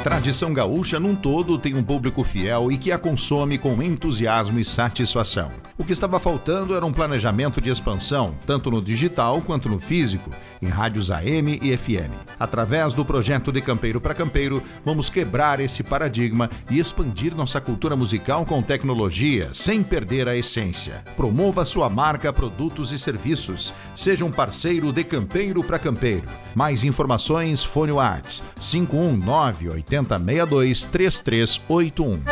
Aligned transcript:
tradição 0.00 0.54
gaúcha 0.54 0.98
num 0.98 1.14
todo 1.14 1.58
tem 1.58 1.74
um 1.74 1.82
público 1.82 2.24
fiel 2.24 2.72
e 2.72 2.78
que 2.78 2.90
a 2.90 2.98
consome 2.98 3.58
com 3.58 3.82
entusiasmo 3.82 4.58
e 4.58 4.64
satisfação. 4.64 5.52
O 5.76 5.84
que 5.84 5.92
estava 5.92 6.18
faltando 6.18 6.74
era 6.74 6.84
um 6.86 6.92
planejamento 6.92 7.60
de 7.60 7.70
expansão, 7.70 8.34
tanto 8.46 8.70
no 8.70 8.80
digital 8.80 9.42
quanto 9.42 9.68
no 9.68 9.78
físico, 9.78 10.30
em 10.62 10.68
rádios 10.68 11.10
AM 11.10 11.58
e 11.62 11.76
FM. 11.76 12.12
Através 12.38 12.94
do 12.94 13.04
projeto 13.04 13.52
De 13.52 13.60
Campeiro 13.60 14.00
para 14.00 14.14
Campeiro, 14.14 14.62
vamos 14.84 15.10
quebrar 15.10 15.60
esse 15.60 15.82
paradigma 15.82 16.48
e 16.70 16.78
expandir 16.78 17.34
nossa 17.34 17.60
cultura 17.60 17.94
musical 17.94 18.46
com 18.46 18.62
tecnologia, 18.62 19.50
sem 19.52 19.82
perder 19.82 20.28
a 20.28 20.36
essência. 20.36 21.04
Promova 21.16 21.64
sua 21.64 21.90
marca, 21.90 22.32
produtos 22.32 22.90
e 22.90 22.98
serviços. 22.98 23.74
Seja 23.94 24.24
um 24.24 24.30
parceiro 24.30 24.92
de 24.92 25.04
Campeiro 25.04 25.62
para 25.62 25.78
Campeiro. 25.78 26.26
Mais 26.54 26.84
informações, 26.84 27.62
fone 27.62 27.92
Whats 27.92 28.42
519 28.58 29.68
8062 29.90 30.84
3381. 30.84 32.22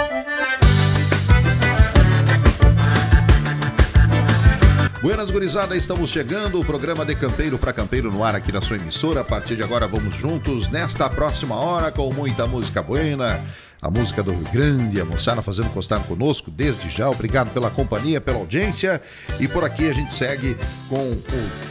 Buenas 5.03 5.31
gurizada, 5.31 5.77
estamos 5.77 6.11
chegando. 6.11 6.61
O 6.61 6.65
programa 6.65 7.05
de 7.05 7.17
Campeiro 7.17 7.59
para 7.59 7.73
Campeiro 7.73 8.13
no 8.13 8.23
ar 8.23 8.37
aqui 8.37 8.53
na 8.53 8.61
sua 8.61 8.77
emissora. 8.77 9.23
A 9.23 9.25
partir 9.25 9.57
de 9.57 9.63
agora 9.63 9.89
vamos 9.89 10.15
juntos 10.15 10.69
nesta 10.69 11.11
próxima 11.11 11.57
hora 11.57 11.91
com 11.91 12.13
muita 12.13 12.47
música 12.47 12.83
buena. 12.83 13.41
A 13.81 13.89
música 13.91 14.25
do 14.25 14.33
Rio 14.33 14.49
Grande, 14.53 15.01
a 15.01 15.05
moçada 15.05 15.41
fazendo 15.41 15.71
constar 15.71 16.03
conosco 16.03 16.51
desde 16.51 16.91
já. 16.91 17.09
Obrigado 17.09 17.53
pela 17.53 17.71
companhia, 17.71 18.21
pela 18.21 18.39
audiência. 18.39 19.01
E 19.39 19.47
por 19.47 19.65
aqui 19.65 19.89
a 19.89 19.93
gente 19.93 20.13
segue 20.13 20.57
com 20.89 21.13
o 21.13 21.23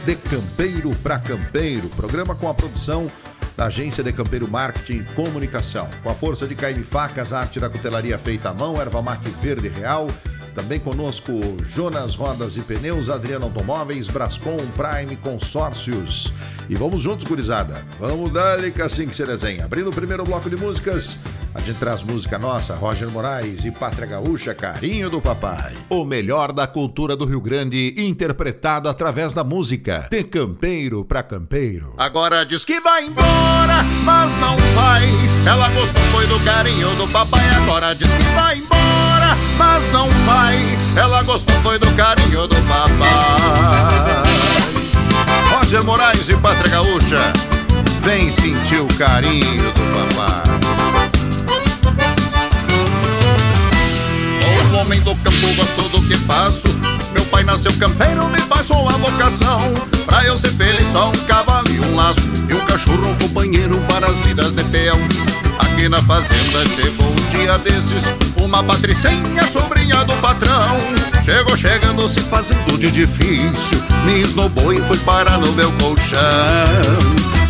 De 0.06 0.16
Campeiro 0.16 0.90
para 1.02 1.18
Campeiro, 1.18 1.90
programa 1.90 2.34
com 2.34 2.48
a 2.48 2.54
produção 2.54 3.10
da 3.58 3.66
Agência 3.66 4.04
de 4.04 4.12
Campeiro 4.12 4.48
Marketing 4.48 5.00
e 5.00 5.14
Comunicação. 5.14 5.90
Com 6.04 6.08
a 6.08 6.14
força 6.14 6.46
de 6.46 6.54
Caime 6.54 6.84
Facas, 6.84 7.32
arte 7.32 7.58
da 7.58 7.68
cutelaria 7.68 8.16
feita 8.16 8.50
à 8.50 8.54
mão, 8.54 8.80
erva 8.80 9.02
mate 9.02 9.28
verde 9.30 9.66
real. 9.66 10.06
Também 10.54 10.80
conosco 10.80 11.32
Jonas 11.62 12.14
Rodas 12.14 12.56
e 12.56 12.60
Pneus, 12.60 13.10
Adriano 13.10 13.46
Automóveis, 13.46 14.08
Brascom, 14.08 14.58
Prime 14.76 15.16
Consórcios. 15.16 16.32
E 16.68 16.74
vamos 16.74 17.02
juntos, 17.02 17.24
gurizada. 17.24 17.82
Vamos 17.98 18.32
dar 18.32 18.58
assim 18.84 19.08
que 19.08 19.16
se 19.16 19.24
desenha. 19.24 19.64
Abrindo 19.64 19.90
o 19.90 19.94
primeiro 19.94 20.24
bloco 20.24 20.50
de 20.50 20.56
músicas, 20.56 21.18
a 21.54 21.60
gente 21.60 21.78
traz 21.78 22.02
música 22.02 22.38
nossa, 22.38 22.74
Roger 22.74 23.08
Moraes 23.08 23.64
e 23.64 23.70
Pátria 23.70 24.06
Gaúcha, 24.06 24.54
Carinho 24.54 25.08
do 25.08 25.20
Papai. 25.20 25.74
O 25.88 26.04
melhor 26.04 26.52
da 26.52 26.66
cultura 26.66 27.16
do 27.16 27.24
Rio 27.24 27.40
Grande, 27.40 27.94
interpretado 27.96 28.88
através 28.88 29.32
da 29.32 29.42
música. 29.42 30.08
De 30.10 30.22
campeiro 30.24 31.04
pra 31.04 31.22
campeiro. 31.22 31.94
Agora 31.96 32.44
diz 32.44 32.64
que 32.64 32.80
vai 32.80 33.06
embora, 33.06 33.84
mas 34.04 34.32
não 34.38 34.56
vai. 34.74 35.04
Ela 35.46 35.68
gostou 35.70 36.04
foi 36.12 36.26
do 36.26 36.38
carinho 36.44 36.94
do 36.96 37.08
papai, 37.08 37.48
agora 37.50 37.94
diz 37.94 38.08
que 38.12 38.24
vai 38.34 38.58
embora, 38.58 38.77
mas 39.56 39.92
não 39.92 40.08
vai. 40.26 40.56
Ela 40.96 41.22
gostou 41.22 41.54
foi 41.62 41.78
do 41.78 41.90
carinho 41.94 42.46
do 42.46 42.56
papai. 42.56 44.22
Roger 45.50 45.84
Moraes 45.84 46.28
e 46.28 46.36
Pátria 46.36 46.70
Gaúcha, 46.70 47.32
vem 48.02 48.30
sentir 48.30 48.80
o 48.80 48.86
carinho 48.94 49.72
do 49.72 49.82
papai. 50.14 50.42
Sou 54.40 54.66
um 54.68 54.80
homem 54.80 55.00
do 55.00 55.14
campo, 55.16 55.54
gosto 55.56 55.88
do 55.90 56.02
que 56.08 56.16
faço. 56.18 56.68
Meu 57.12 57.24
pai 57.26 57.42
nasceu 57.42 57.72
campeiro, 57.78 58.26
me 58.28 58.40
passou 58.42 58.88
a 58.88 58.92
vocação. 58.92 59.60
Pra 60.06 60.24
eu 60.24 60.38
ser 60.38 60.52
feliz, 60.52 60.90
só 60.92 61.08
um 61.08 61.12
cavalo 61.26 61.68
e 61.70 61.80
um 61.80 61.96
laço. 61.96 62.20
E 62.48 62.54
um 62.54 62.60
cachorro, 62.60 63.10
um 63.10 63.14
companheiro 63.16 63.78
para 63.88 64.08
as 64.08 64.16
vidas 64.20 64.52
de 64.52 64.64
peão. 64.64 64.98
Na 65.86 66.02
fazenda. 66.02 66.66
Chegou 66.74 67.08
um 67.08 67.30
dia 67.30 67.56
desses 67.58 68.04
Uma 68.42 68.62
patricinha, 68.62 69.46
sobrinha 69.50 70.04
do 70.04 70.12
patrão. 70.16 70.76
Chegou 71.24 71.56
chegando, 71.56 72.08
se 72.08 72.20
fazendo 72.20 72.76
de 72.78 72.90
difícil. 72.90 73.82
Me 74.04 74.20
esnobou 74.20 74.72
e 74.74 74.82
foi 74.82 74.98
parar 74.98 75.38
no 75.38 75.52
meu 75.52 75.70
colchão. 75.72 76.18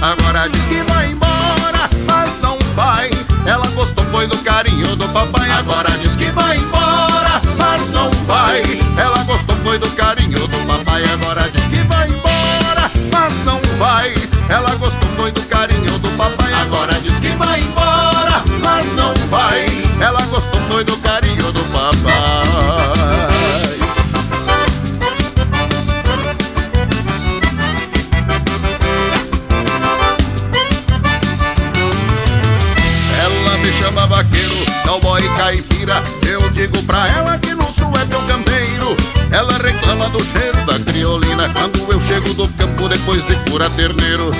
Agora 0.00 0.48
diz 0.48 0.62
que 0.66 0.82
vai 0.92 1.10
embora, 1.10 1.88
mas 2.06 2.40
não 2.40 2.56
vai. 2.76 3.10
Ela 3.44 3.66
gostou 3.68 4.04
foi 4.06 4.26
do 4.26 4.36
carinho 4.38 4.94
do 4.94 5.08
papai. 5.08 5.50
Agora 5.50 5.90
diz 6.00 6.14
que 6.14 6.30
vai 6.30 6.58
embora, 6.58 7.40
mas 7.56 7.90
não 7.90 8.10
vai. 8.26 8.62
Ela 8.96 9.24
gostou 9.24 9.56
foi 9.64 9.78
do 9.78 9.88
carinho 9.90 10.46
do 10.46 10.58
papai. 10.66 11.02
Agora 11.12 11.50
diz 11.50 11.66
que 11.66 11.82
vai 11.84 12.06
embora, 12.08 12.90
mas 13.12 13.44
não 13.44 13.60
vai. 13.78 14.14
Ela 14.48 14.74
gostou 14.76 15.10
foi 15.16 15.32
do 15.32 15.42
carinho 15.42 15.98
do 15.98 16.08
papai. 16.10 16.52
Agora 16.52 16.94
diz 17.00 17.18
que 17.18 17.27
caipira. 35.48 36.02
Eu 36.26 36.50
digo 36.50 36.82
pra 36.82 37.06
ela 37.08 37.38
que 37.38 37.54
no 37.54 37.72
sul 37.72 37.90
é 37.96 38.04
meu 38.04 38.20
campeiro. 38.22 38.94
Ela 39.30 39.56
reclama 39.58 40.08
do 40.10 40.24
cheiro 40.24 40.64
da 40.64 40.78
criolina 40.78 41.50
Quando 41.52 41.86
eu 41.92 42.00
chego 42.02 42.32
do 42.32 42.48
campo 42.48 42.88
depois 42.88 43.24
de 43.26 43.34
cura 43.50 43.70
terneiro. 43.70 44.30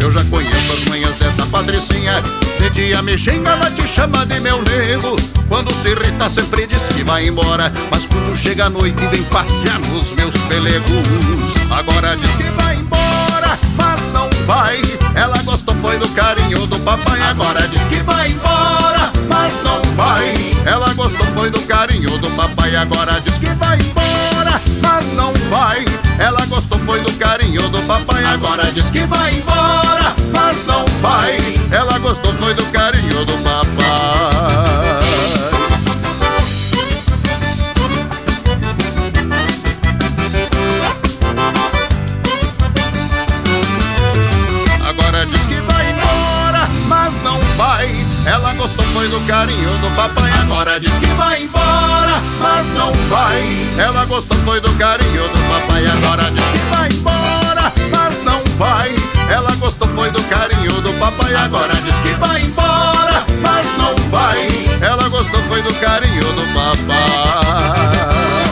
Eu 0.00 0.10
já 0.10 0.24
conheço 0.24 0.72
as 0.72 0.84
manhas 0.84 1.14
dessa 1.16 1.46
patricinha 1.46 2.22
De 2.58 2.68
dia 2.70 3.00
me 3.00 3.16
xinga, 3.18 3.52
ela 3.52 3.70
te 3.70 3.86
chama 3.86 4.24
de 4.24 4.40
meu 4.40 4.62
nego. 4.62 5.16
Quando 5.48 5.72
se 5.74 5.88
irrita 5.88 6.28
sempre 6.28 6.66
diz 6.66 6.88
que 6.88 7.04
vai 7.04 7.26
embora. 7.26 7.70
Mas 7.90 8.06
quando 8.06 8.36
chega 8.36 8.66
a 8.66 8.70
noite 8.70 9.06
vem 9.08 9.22
passear 9.24 9.78
nos 9.80 10.12
meus 10.12 10.34
pelegos. 10.48 11.54
Agora 11.70 12.16
diz 12.16 12.30
que 12.36 12.44
vai 12.62 12.76
embora, 12.76 13.58
mas 13.76 14.00
não 14.12 14.30
vai. 14.46 14.80
Ela 15.14 15.42
gostou 15.42 15.74
foi 15.76 15.98
do 15.98 16.08
carinho 16.10 16.66
do 16.66 16.78
papai. 16.80 17.20
Agora 17.22 17.66
diz 17.68 17.86
que 17.86 17.96
vai 18.02 18.30
embora, 18.30 18.93
mas 19.28 19.62
não 19.62 19.80
vai. 19.94 20.34
Ela 20.66 20.92
gostou 20.94 21.26
foi 21.28 21.50
do 21.50 21.60
carinho 21.62 22.18
do 22.18 22.30
papai 22.30 22.74
Agora 22.76 23.20
diz 23.20 23.38
que 23.38 23.50
vai 23.54 23.78
embora, 23.78 24.60
mas 24.82 25.06
não 25.14 25.32
vai. 25.50 25.84
Ela 26.18 26.44
gostou 26.46 26.78
foi 26.80 27.00
do 27.00 27.12
carinho 27.14 27.68
do 27.68 27.80
papai 27.82 28.24
Agora 28.24 28.70
diz 28.72 28.90
que 28.90 29.00
vai 29.04 29.34
embora, 29.34 30.14
mas 30.32 30.66
não 30.66 30.84
vai. 31.00 31.36
Ela 31.70 31.98
gostou 31.98 32.32
foi 32.34 32.54
do 32.54 32.64
carinho 32.66 33.24
do 33.24 33.32
papai 33.42 34.33
foi 49.04 49.08
do 49.10 49.26
carinho 49.26 49.78
do 49.78 49.90
papai. 49.96 50.30
Agora 50.40 50.80
diz 50.80 50.96
que 50.96 51.06
vai 51.08 51.42
embora, 51.42 52.22
mas 52.40 52.66
não 52.72 52.90
vai. 53.10 53.42
Ela 53.76 54.04
gostou 54.06 54.38
foi 54.38 54.60
do 54.60 54.72
carinho 54.74 55.28
do 55.28 55.38
papai. 55.48 55.86
Agora 55.86 56.30
diz 56.30 56.44
que 56.44 56.58
vai 56.70 56.88
embora, 56.88 57.72
mas 57.90 58.24
não 58.24 58.42
vai. 58.56 58.94
Ela 59.30 59.54
gostou 59.56 59.88
foi 59.88 60.10
do 60.10 60.22
carinho 60.24 60.80
do 60.80 60.92
papai. 60.94 61.34
Agora 61.34 61.74
diz 61.82 61.94
que 61.96 62.14
vai 62.14 62.42
embora, 62.42 63.26
mas 63.42 63.66
não 63.76 63.94
vai. 64.10 64.48
Ela 64.80 65.08
gostou 65.10 65.42
foi 65.48 65.60
do 65.60 65.74
carinho 65.74 66.32
do 66.32 66.42
papai. 66.54 68.43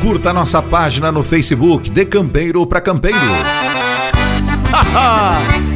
Curta 0.00 0.32
nossa 0.32 0.62
página 0.62 1.12
no 1.12 1.22
Facebook, 1.22 1.90
De 1.90 2.06
Campeiro 2.06 2.66
para 2.66 2.80
Campeiro. 2.80 3.18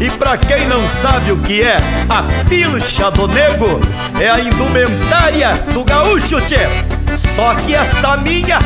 e 0.01 0.11
pra 0.13 0.39
quem 0.39 0.67
não 0.67 0.89
sabe 0.89 1.31
o 1.31 1.37
que 1.37 1.61
é 1.61 1.77
a 2.09 2.23
pilcha 2.49 3.11
do 3.11 3.29
nego, 3.29 3.81
é 4.19 4.31
a 4.31 4.41
indumentária 4.41 5.53
do 5.75 5.85
gaúcho, 5.85 6.41
tchê. 6.41 6.67
Só 7.15 7.55
que 7.55 7.75
esta 7.75 8.17
minha 8.17 8.59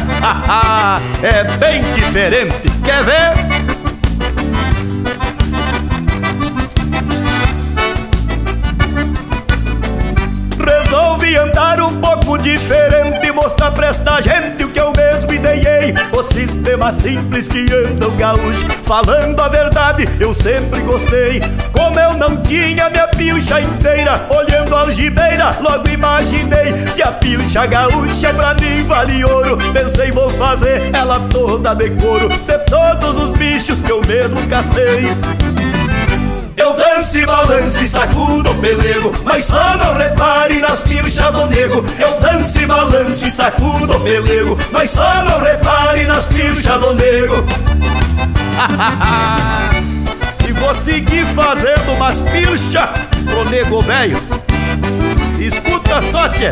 é 1.22 1.42
bem 1.56 1.82
diferente. 1.92 2.70
Quer 2.84 3.02
ver? 3.02 3.34
Resolvi 10.64 11.36
andar 11.36 11.80
um 11.80 12.00
pouco 12.00 12.38
diferente 12.38 13.18
Mostrar 13.48 13.70
pra 13.70 13.86
esta 13.86 14.20
gente 14.20 14.67
ideiei 15.38 15.94
O 16.12 16.22
sistema 16.22 16.90
simples 16.92 17.48
que 17.48 17.66
anda 17.72 18.08
o 18.08 18.10
gaúcho. 18.12 18.66
Falando 18.84 19.40
a 19.40 19.48
verdade, 19.48 20.08
eu 20.20 20.34
sempre 20.34 20.80
gostei. 20.80 21.40
Como 21.72 21.98
eu 21.98 22.14
não 22.14 22.40
tinha 22.42 22.90
minha 22.90 23.08
pilcha 23.08 23.60
inteira 23.60 24.26
Olhando 24.30 24.74
a 24.74 24.80
algibeira, 24.80 25.56
logo 25.60 25.88
imaginei. 25.88 26.72
Se 26.92 27.02
a 27.02 27.12
pilcha 27.12 27.66
gaúcha 27.66 28.32
pra 28.34 28.54
mim 28.54 28.84
vale 28.84 29.24
ouro. 29.24 29.56
Pensei, 29.72 30.10
vou 30.10 30.28
fazer 30.30 30.90
ela 30.92 31.20
toda 31.30 31.74
de 31.74 31.90
couro. 31.90 32.28
De 32.28 32.58
todos 32.66 33.16
os 33.16 33.30
bichos 33.30 33.80
que 33.80 33.92
eu 33.92 34.00
mesmo 34.06 34.46
cacei 34.48 35.08
eu 36.58 36.74
danço 36.74 37.18
e 37.18 37.26
balanço 37.26 37.82
e 37.82 37.86
sacudo 37.86 38.50
o 38.50 38.54
pelego 38.56 39.12
Mas 39.24 39.44
só 39.44 39.76
não 39.76 39.96
repare 39.96 40.58
nas 40.58 40.82
pilchas 40.82 41.32
do 41.32 41.46
nego. 41.46 41.84
Eu 41.98 42.18
danço 42.20 42.60
e 42.60 42.66
balanço 42.66 43.26
e 43.26 43.30
sacudo 43.30 43.96
o 43.96 44.00
pelego 44.00 44.58
Mas 44.72 44.90
só 44.90 45.24
não 45.24 45.40
repare 45.40 46.04
nas 46.06 46.26
pilchas 46.26 46.80
do 46.80 46.94
nego. 46.94 47.34
E 50.48 50.52
vou 50.52 50.74
seguir 50.74 51.26
fazendo 51.26 51.92
umas 51.92 52.22
pilchas 52.22 52.88
pro 53.26 53.44
nego 53.50 53.82
velho. 53.82 54.18
Escuta 55.38 56.00
só, 56.00 56.26
tchê 56.30 56.50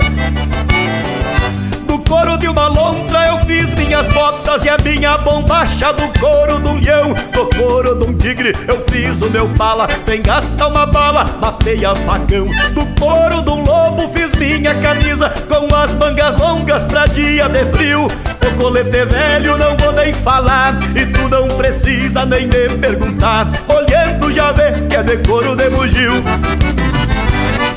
couro 2.08 2.38
de 2.38 2.48
uma 2.48 2.68
lontra 2.68 3.26
eu 3.26 3.38
fiz 3.40 3.74
minhas 3.74 4.08
botas 4.08 4.64
e 4.64 4.68
a 4.68 4.76
minha 4.78 5.18
bombacha 5.18 5.92
do 5.92 6.08
couro 6.18 6.58
de 6.60 6.68
um 6.68 6.80
leão, 6.80 7.14
do 7.32 7.46
couro 7.56 7.94
de 7.96 8.04
um 8.04 8.16
tigre 8.16 8.54
eu 8.66 8.80
fiz 8.82 9.20
o 9.22 9.30
meu 9.30 9.48
bala, 9.48 9.88
sem 10.00 10.22
gastar 10.22 10.68
uma 10.68 10.86
bala, 10.86 11.24
matei 11.40 11.84
a 11.84 11.94
facão. 11.94 12.46
Do 12.74 13.00
couro 13.00 13.42
de 13.42 13.50
um 13.50 13.64
lobo 13.64 14.08
fiz 14.08 14.34
minha 14.36 14.74
camisa 14.76 15.30
com 15.48 15.74
as 15.74 15.92
mangas 15.94 16.36
longas 16.36 16.84
pra 16.84 17.06
dia 17.06 17.48
de 17.48 17.64
frio. 17.66 18.06
O 18.06 18.58
colete 18.58 19.04
velho 19.04 19.58
não 19.58 19.76
vou 19.76 19.92
nem 19.92 20.14
falar 20.14 20.78
e 20.94 21.06
tu 21.06 21.28
não 21.28 21.48
precisa 21.56 22.24
nem 22.24 22.46
me 22.46 22.68
perguntar. 22.78 23.48
Olhando 23.68 24.32
já 24.32 24.52
vê 24.52 24.72
que 24.88 24.96
é 24.96 25.02
de 25.02 25.18
couro 25.28 25.56
de 25.56 25.68
bugio. 25.70 26.12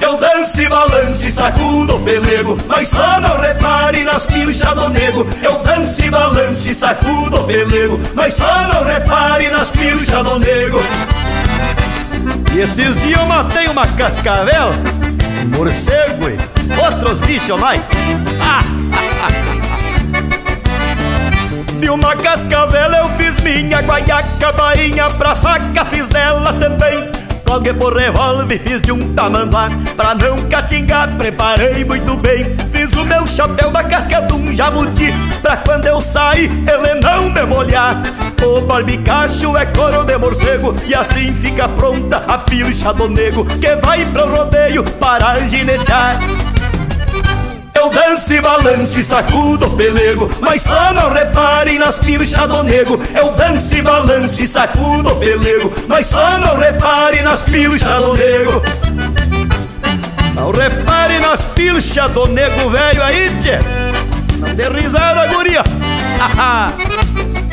Eu 0.02 0.18
danço 0.18 0.62
e 0.62 0.70
balanço 0.70 1.28
e 1.28 1.32
sacudo 1.32 1.98
o 1.98 2.00
pelego 2.02 2.58
Mas 2.68 2.88
só 2.88 3.20
não 3.20 3.40
repare 3.40 4.04
nas 4.04 4.26
pilchas 4.26 4.74
do 4.74 4.90
nego. 4.90 5.28
Eu 5.42 5.60
danço 5.60 6.06
e 6.06 6.10
balanço 6.10 6.70
e 6.70 6.74
sacudo 6.74 7.42
o 7.42 7.44
pelego 7.44 8.00
Mas 8.14 8.34
só 8.36 8.68
não 8.68 8.84
repare 8.86 9.50
nas 9.50 9.70
pilchas 9.70 10.24
do 10.24 10.40
nego. 10.40 10.80
E 12.54 12.60
esses 12.60 12.96
dias 12.98 13.20
eu 13.20 13.26
matei 13.26 13.68
uma 13.68 13.86
cascavel 13.86 14.70
um 14.70 15.58
Morcego 15.58 16.30
e 16.30 16.38
outros 16.86 17.20
bichos 17.20 17.60
mais. 17.60 17.92
De 21.80 21.90
uma 21.90 22.16
cascavel 22.16 22.92
eu 22.92 23.10
fiz 23.18 23.40
minha 23.42 23.82
guaiaca 23.82 24.52
bainha 24.52 25.10
Pra 25.12 25.34
faca 25.36 25.86
fiz 25.86 26.10
dela 26.10 26.54
também 26.54 27.29
Colguei 27.50 27.74
por 27.74 27.98
revólver, 27.98 28.60
fiz 28.60 28.80
de 28.80 28.92
um 28.92 29.12
tamanduá. 29.16 29.72
Pra 29.96 30.14
não 30.14 30.38
catingar, 30.48 31.18
preparei 31.18 31.84
muito 31.84 32.16
bem. 32.18 32.46
Fiz 32.72 32.94
o 32.94 33.04
meu 33.04 33.26
chapéu 33.26 33.72
da 33.72 33.84
casca 33.84 34.22
de 34.22 34.36
um 34.36 34.54
jabuti. 34.54 35.12
Pra 35.42 35.58
quando 35.58 35.88
eu 35.88 36.00
sair, 36.00 36.44
ele 36.44 37.02
não 37.02 37.32
me 37.32 37.42
molhar. 37.48 38.04
O 38.46 38.62
barbicacho 38.62 39.58
é 39.58 39.66
couro 39.66 40.06
de 40.06 40.18
morcego 40.18 40.74
E 40.88 40.96
assim 40.96 41.34
fica 41.34 41.68
pronta 41.68 42.24
a 42.26 42.38
pilcha 42.38 42.94
do 42.94 43.10
nego 43.10 43.44
Que 43.44 43.76
vai 43.76 44.06
pro 44.06 44.34
rodeio 44.34 44.82
para 44.84 45.46
ginetear 45.46 46.18
eu 47.80 47.90
danço 47.90 48.34
e 48.34 48.42
balanço 48.42 49.00
e 49.00 49.04
sacudo 49.04 49.68
o 49.68 49.78
pelego 49.78 50.30
Mas 50.42 50.64
só 50.64 50.94
não 50.94 51.14
reparem 51.14 51.80
nas 51.80 51.98
pilchas 51.98 52.48
do 52.48 52.64
nego. 52.64 53.00
Eu 53.16 53.32
danço 53.32 53.76
e 53.76 53.82
balanço 53.82 54.42
e 54.42 54.48
sacudo 54.48 55.10
o 55.10 55.16
pelego 55.16 55.72
Mas 55.88 56.08
só 56.08 56.40
não 56.40 56.58
reparem 56.58 57.24
nas 57.24 57.44
pilchas 57.44 58.02
do 58.02 58.14
nego. 58.14 58.62
Não 60.36 60.52
repare 60.52 61.20
nas 61.20 61.46
pilchas 61.46 62.12
do 62.12 62.28
nego 62.28 62.70
velho 62.70 63.04
aí, 63.04 63.30
tchê. 63.40 63.60
Não 64.40 64.54
dê 64.54 64.70
risada, 64.70 65.28
guria 65.28 65.64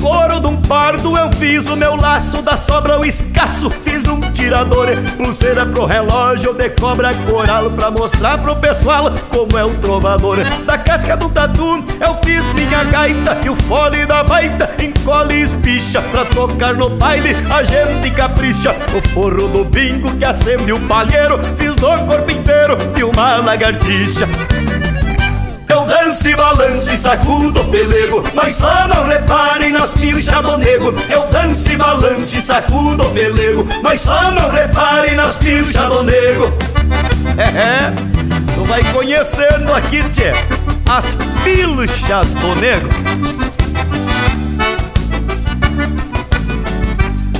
couro 0.00 0.40
de 0.40 0.46
um 0.46 0.56
pardo 0.62 1.16
eu 1.16 1.30
fiz 1.34 1.68
o 1.68 1.76
meu 1.76 1.94
laço 1.94 2.42
Da 2.42 2.56
sobra 2.56 2.98
o 2.98 3.04
escasso 3.04 3.70
fiz 3.70 4.06
um 4.06 4.20
tirador. 4.32 4.88
Pulseira 5.16 5.66
pro 5.66 5.84
relógio 5.84 6.54
de 6.54 6.70
cobra 6.70 7.14
coral 7.14 7.70
Pra 7.70 7.90
mostrar 7.90 8.38
pro 8.38 8.56
pessoal 8.56 9.12
como 9.28 9.56
é 9.56 9.64
o 9.64 9.74
trovador. 9.76 10.38
Da 10.64 10.78
casca 10.78 11.16
do 11.16 11.28
tatu 11.28 11.84
eu 12.00 12.16
fiz 12.24 12.50
minha 12.54 12.84
gaita 12.84 13.38
E 13.44 13.50
o 13.50 13.56
fole 13.56 14.06
da 14.06 14.24
baita 14.24 14.70
encolhe 14.82 15.36
e 15.36 15.42
espicha 15.42 16.00
Pra 16.00 16.24
tocar 16.24 16.74
no 16.74 16.90
baile 16.90 17.36
a 17.54 17.62
gente 17.62 18.10
capricha. 18.10 18.74
O 18.96 19.08
forro 19.10 19.48
do 19.48 19.64
bingo 19.64 20.16
que 20.16 20.24
acende 20.24 20.72
o 20.72 20.80
palheiro 20.80 21.38
Fiz 21.56 21.76
do 21.76 21.86
corpo 22.06 22.30
inteiro 22.30 22.78
uma 23.10 23.36
lagartixa 23.38 24.28
eu 26.10 26.16
danço 26.16 26.28
e 26.28 26.34
balanço 26.34 26.92
e 26.92 26.96
sacudo 26.96 27.60
o 27.60 27.64
pelego. 27.66 28.24
Mas 28.34 28.56
só 28.56 28.88
não 28.88 29.06
reparem 29.06 29.70
nas 29.70 29.94
pilchas 29.94 30.42
do 30.42 30.58
nego. 30.58 30.92
Eu 31.08 31.28
danço 31.28 31.70
e 31.70 31.76
balanço 31.76 32.36
e 32.36 32.42
sacudo 32.42 33.04
o 33.04 33.10
pelego. 33.12 33.64
Mas 33.80 34.00
só 34.00 34.32
não 34.32 34.50
reparem 34.50 35.14
nas 35.14 35.36
pilchas 35.36 35.86
do 35.86 36.02
nego. 36.02 36.52
É, 37.38 37.42
é, 37.42 37.92
tu 38.54 38.64
vai 38.64 38.82
conhecendo 38.92 39.72
aqui, 39.72 40.02
tchê 40.10 40.32
As 40.90 41.16
pilchas 41.44 42.34
do 42.34 42.56
nego. 42.56 42.88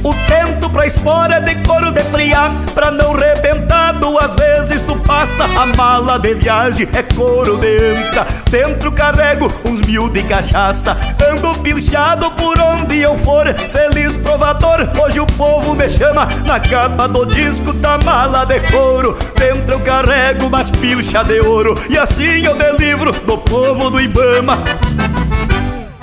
O 0.05 0.15
tento 0.29 0.71
pra 0.71 0.87
espora 0.87 1.41
de 1.41 1.55
couro 1.67 1.91
de 1.91 2.03
friar 2.05 2.51
Pra 2.75 2.91
não 2.91 3.13
rebentar 3.13 3.80
duas 4.11 4.35
vezes 4.35 4.83
Tu 4.83 4.97
passa 4.97 5.45
a 5.45 5.67
mala 5.77 6.19
de 6.19 6.35
viagem 6.35 6.89
É 6.93 7.03
couro 7.15 7.57
de 7.59 7.77
anta 7.77 8.27
Dentro 8.51 8.91
carrego 8.91 9.49
uns 9.65 9.81
mil 9.83 10.09
de 10.09 10.25
cachaça. 10.25 10.97
Ando 11.31 11.57
pilchado 11.61 12.29
por 12.33 12.59
onde 12.59 13.01
eu 13.01 13.17
for. 13.17 13.47
Feliz 13.55 14.17
provador 14.17 14.89
Hoje 15.01 15.21
o 15.21 15.27
povo 15.27 15.73
me 15.75 15.89
chama. 15.89 16.27
Na 16.45 16.59
capa 16.59 17.07
do 17.07 17.25
disco 17.27 17.73
da 17.75 17.97
mala 17.99 18.45
de 18.45 18.59
couro. 18.73 19.17
Dentro 19.37 19.75
eu 19.75 19.81
carrego 19.81 20.47
umas 20.47 20.69
pilcha 20.69 21.23
de 21.23 21.39
ouro. 21.41 21.81
E 21.89 21.97
assim 21.97 22.45
eu 22.45 22.57
delivro 22.57 23.13
do 23.13 23.39
povo 23.39 23.89
do 23.89 24.01
Ibama 24.01 24.65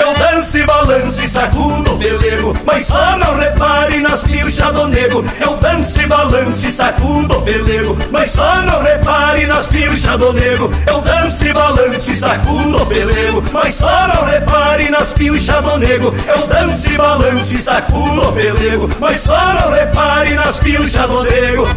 eu 0.07 0.13
danço 0.13 0.57
e 0.57 0.63
balanço 0.65 1.23
e 1.23 1.27
sacudo 1.27 1.93
o 1.93 1.97
pelego 1.97 2.53
Mas 2.65 2.85
só 2.85 3.17
não 3.17 3.35
repare 3.35 3.99
nas 3.99 4.23
pilchas 4.23 4.73
do 4.73 4.87
nego. 4.87 5.25
Eu 5.39 5.57
danço 5.57 6.01
e 6.01 6.07
balanço 6.07 6.65
e 6.65 6.71
sacudo 6.71 7.37
o 7.37 7.41
pelego 7.41 7.97
Mas 8.09 8.31
só 8.31 8.61
não 8.61 8.81
repare 8.81 9.45
nas 9.47 9.67
pilchas 9.67 10.17
do 10.17 10.31
nego. 10.31 10.71
Eu 10.87 11.01
danço 11.01 11.45
e 11.45 11.53
balanço 11.53 12.11
e 12.11 12.15
sacudo 12.15 12.81
o 12.81 12.85
pelego 12.85 13.43
Mas 13.51 13.73
só 13.73 14.07
não 14.07 14.25
repare 14.25 14.89
nas 14.89 15.11
pilchas 15.11 15.63
do 15.63 15.77
nego. 15.77 16.15
Eu 16.27 16.47
danço 16.47 16.89
e 16.89 16.97
balanço 16.97 17.55
e 17.55 17.59
sacudo 17.59 18.29
o 18.29 18.33
pelego 18.33 18.89
Mas 18.99 19.19
só 19.19 19.37
não 19.55 19.71
repare 19.71 20.33
nas 20.35 20.57
pilchas 20.57 21.07
do 21.07 21.23
nego 21.23 21.67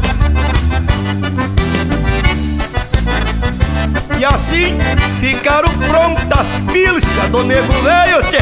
E 4.21 4.25
assim 4.27 4.77
ficaram 5.19 5.71
prontas 5.79 6.55
pilchas 6.71 7.31
do 7.31 7.43
nego 7.43 7.73
velho, 7.73 8.23
tchê. 8.29 8.37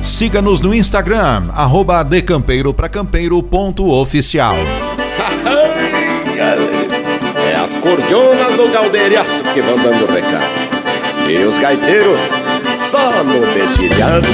Siga-nos 0.00 0.60
no 0.60 0.72
Instagram, 0.72 1.48
arroba 1.52 2.04
decampeiro.oficial. 2.04 4.54
é 7.50 7.56
as 7.56 7.74
cordionas 7.78 8.54
do 8.54 8.70
galdeiraço 8.70 9.42
que 9.52 9.60
vão 9.60 9.76
dando 9.76 10.06
recado. 10.06 10.44
E 11.28 11.44
os 11.44 11.58
gaiteiros 11.58 12.20
só 12.78 13.24
no 13.24 13.44
dedilhado. 13.44 14.28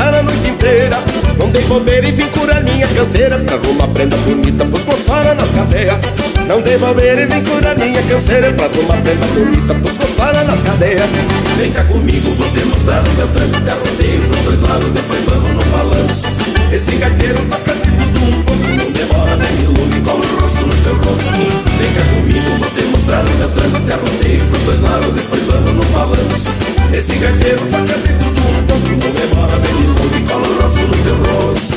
Dançar 0.00 0.14
a 0.14 0.22
noite 0.22 0.48
inteira. 0.48 0.96
Não 1.38 1.50
dei 1.50 1.62
bobeira 1.62 2.08
e 2.08 2.12
vim 2.12 2.26
curar 2.28 2.62
minha 2.62 2.86
canseira. 2.88 3.38
Pra 3.38 3.56
arrumar 3.56 3.88
prenda 3.88 4.16
bonita 4.18 4.64
pros 4.64 4.84
gostara 4.84 5.34
nas 5.34 5.50
cadeias. 5.50 5.98
Não 6.46 6.60
dei 6.62 6.78
bobeira 6.78 7.22
e 7.22 7.26
vim 7.26 7.42
curar 7.42 7.76
minha 7.78 8.02
canseira. 8.02 8.50
Pra 8.52 8.66
arrumar 8.66 8.96
prenda 9.02 9.26
bonita 9.26 9.74
pros 9.74 9.98
gostara 9.98 10.44
nas 10.44 10.62
cadeias. 10.62 11.08
Vem 11.56 11.72
cá 11.72 11.84
comigo, 11.84 12.30
vou 12.34 12.48
te 12.48 12.64
mostrar 12.64 13.02
o 13.06 13.12
meu 13.12 13.28
tranco 13.28 13.60
Te 13.60 13.70
rodeio 13.70 14.22
pros 14.22 14.42
dois 14.44 14.60
lados, 14.62 14.90
depois 14.92 15.24
vamos 15.26 15.50
no 15.50 15.70
balanço. 15.70 16.26
Esse 16.72 16.92
gaiteiro 16.96 17.38
toca 17.50 17.74
de 17.74 17.90
tudo 17.90 18.38
um 18.38 18.42
pouco 18.42 18.62
Não 18.62 18.92
demora 18.92 19.36
nem 19.36 19.52
me 19.52 19.62
ilume, 19.64 20.00
cola 20.02 20.24
o 20.24 20.40
rosto 20.40 20.66
no 20.66 20.74
teu 20.82 20.94
rosto. 20.94 21.30
Vem 21.78 21.92
cá 21.92 22.04
comigo, 22.14 22.50
vou 22.58 22.70
te 22.70 22.82
mostrar 22.84 23.24
o 23.26 23.30
meu 23.36 23.48
tranco 23.50 23.80
Te 23.80 23.92
rodeio 23.92 24.44
pros 24.46 24.62
dois 24.62 24.80
lados, 24.80 25.12
depois 25.12 25.42
vamos 25.46 25.72
no 25.72 25.84
balanço 25.92 26.69
Esse 26.92 27.14
gaiteiro 27.16 27.60
toca 27.70 27.98
de 27.98 28.12
tudo 28.14 28.40
um 28.40 28.66
pouco 28.66 28.88
Não 28.88 29.12
demora 29.12 29.58
nem 29.58 29.74
me 29.74 29.82
ilume, 29.84 30.28
cola 30.28 30.46
o 30.46 30.62
rosto 30.62 30.86
no 30.86 30.96
teu 31.04 31.16
rosto 31.16 31.76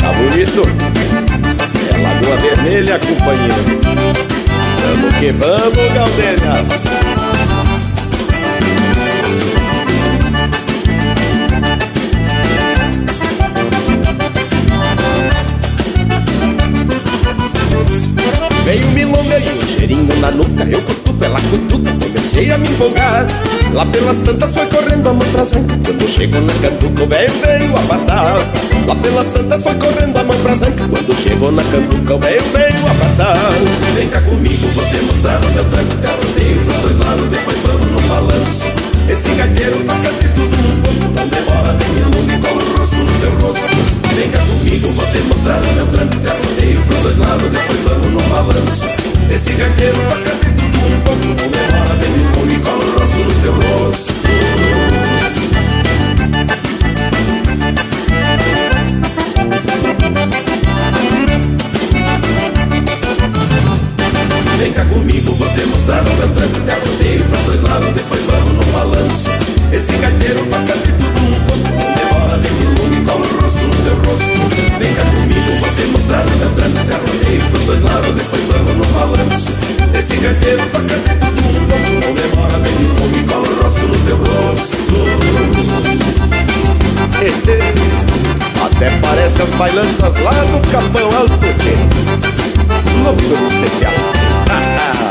Tá 0.00 0.12
bonito? 0.12 0.62
É 1.92 1.96
Lagoa 2.02 2.36
Vermelha, 2.36 2.98
companheiro. 2.98 3.80
Vamos 4.82 5.14
que 5.18 5.32
vamos, 5.32 5.92
Galdeiras 5.92 6.99
Lá 23.72 23.86
pelas 23.86 24.20
tantas 24.20 24.52
foi 24.52 24.66
correndo 24.66 25.08
a 25.08 25.12
mão 25.12 25.26
Quando 25.32 26.08
chegou 26.08 26.40
na 26.40 26.52
cantuca 26.54 27.04
o 27.04 27.06
velho 27.06 27.32
veio 27.44 27.76
apartar 27.76 28.38
Lá 28.86 28.94
pelas 28.96 29.30
tantas 29.30 29.62
foi 29.62 29.74
correndo 29.74 30.16
a 30.18 30.24
mão 30.24 30.36
Quando 30.42 31.14
chegou 31.16 31.52
na 31.52 31.62
cantuca 31.62 32.14
o 32.14 32.18
velho 32.18 32.44
veio 32.52 32.86
apartar 32.86 33.36
Vem 33.94 34.08
cá 34.08 34.20
comigo, 34.22 34.66
vou 34.74 34.84
te 34.84 34.96
mostrar 35.04 35.40
o 35.44 35.50
meu 35.50 35.64
tranco 35.66 35.96
Te 35.96 36.26
rodeio 36.26 36.64
pros 36.64 36.80
dois 36.82 36.98
lados, 36.98 37.28
depois 37.28 37.58
vamos 37.62 37.86
no 37.86 38.00
balanço 38.08 38.64
Esse 39.08 39.30
gaiteiro 39.30 39.84
toca 39.84 40.12
de 40.18 40.28
tudo 40.34 40.56
um 40.58 40.80
pouco 40.82 41.14
Não 41.14 41.28
demora, 41.28 41.72
vem 41.78 41.90
me 41.90 42.00
ilume, 42.00 42.42
cola 42.42 42.62
o 42.62 42.76
rosto 42.76 42.96
no 42.96 43.20
teu 43.20 43.46
rosto 43.46 43.68
Vem 44.16 44.30
cá 44.30 44.40
comigo, 44.40 44.88
vou 44.88 45.06
te 45.06 45.18
mostrar 45.28 45.62
o 45.62 45.72
meu 45.74 45.86
tranco 45.86 46.16
Te 46.16 46.28
rodeio 46.28 46.82
pros 46.86 47.00
dois 47.02 47.18
lados, 47.18 47.50
depois 47.50 47.80
vamos 47.84 48.10
no 48.10 48.28
balanço 48.34 48.88
Esse 49.32 49.52
gaiteiro 49.52 49.96
toca 50.08 50.34
de 50.44 50.49
vem 64.60 64.72
cá 74.94 75.04
comigo, 75.04 75.60
vou 75.60 75.78
te 75.78 75.84
mostrar 75.86 76.26
o 76.26 76.30
meu 76.36 76.50
tranco 76.50 76.84
Te 76.86 76.94
rodeio 76.94 77.42
pros 77.50 77.64
dois 77.64 77.82
lados, 77.82 78.14
depois 78.14 78.46
vamos 78.48 78.76
no 78.76 78.84
balanço 78.92 79.69
Esse 80.00 80.16
gaiteiro 80.16 80.62
toca 80.72 80.96
de 80.96 81.14
tudo 81.20 81.58
um 81.60 81.66
pouco 81.66 81.90
Não 81.90 82.14
demora, 82.14 82.56
no 82.56 82.64
no 82.64 82.64
tudo 82.64 82.90
um 82.90 82.94
pouco 82.96 83.12
ilume, 83.12 83.28
cola 83.28 83.46
o 83.46 83.62
rosto 83.62 83.82
no 83.82 83.94
teu 84.06 84.16
rosto. 84.16 84.78
Até 88.64 88.90
parece 89.02 89.42
as 89.42 89.52
bailantas 89.52 90.18
lá 90.20 90.30
do 90.30 90.70
Capão 90.70 91.14
Alto 91.18 91.38
tchê. 91.58 91.74
Loucura 93.04 93.46
especial 93.46 93.92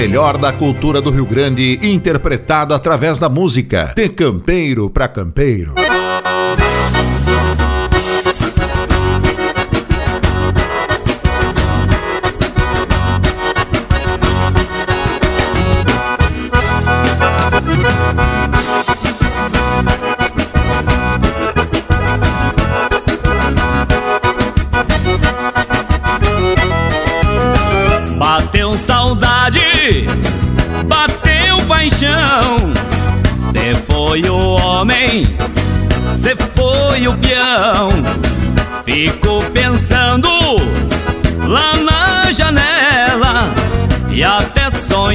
melhor 0.00 0.38
da 0.38 0.50
cultura 0.50 0.98
do 0.98 1.10
Rio 1.10 1.26
Grande, 1.26 1.78
interpretado 1.82 2.72
através 2.72 3.18
da 3.18 3.28
música. 3.28 3.92
De 3.94 4.08
campeiro 4.08 4.88
para 4.88 5.06
campeiro. 5.06 5.74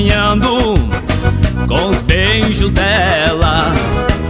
Sonhando 0.06 0.76
com 1.68 1.90
os 1.90 2.02
beijos 2.04 2.72
dela. 2.74 3.74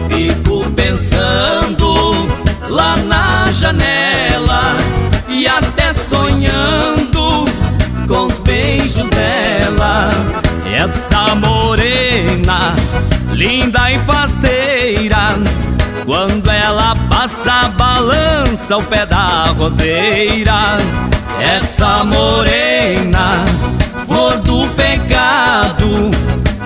Fico 0.08 0.64
pensando 0.72 2.14
lá 2.70 2.96
na 2.96 3.52
janela 3.52 4.78
e 5.28 5.46
até 5.46 5.92
sonhando 5.92 7.44
com 8.08 8.28
os 8.28 8.38
beijos 8.38 9.10
dela. 9.10 10.10
Essa 10.66 11.36
morena, 11.36 12.74
linda 13.34 13.92
e 13.92 14.00
faceira, 14.00 15.38
quando 16.06 16.45
passa, 17.26 17.70
balança 17.70 18.78
o 18.78 18.84
pé 18.84 19.06
da 19.06 19.46
roseira. 19.58 20.78
Essa 21.40 22.04
morena, 22.04 23.44
flor 24.06 24.38
do 24.40 24.68
pecado, 24.76 26.12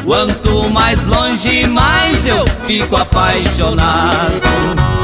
quanto 0.05 0.69
mais 0.69 1.03
longe, 1.05 1.65
mais 1.65 2.27
eu 2.27 2.45
fico 2.67 2.97
apaixonado. 2.97 4.98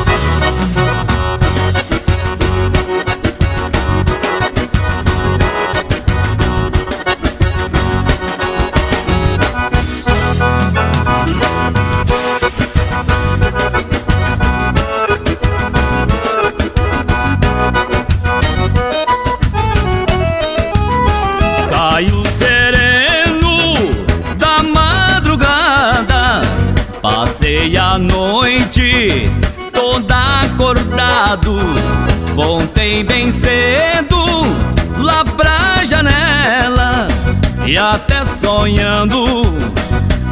E 37.75 37.77
até 37.77 38.23
sonhando 38.23 39.41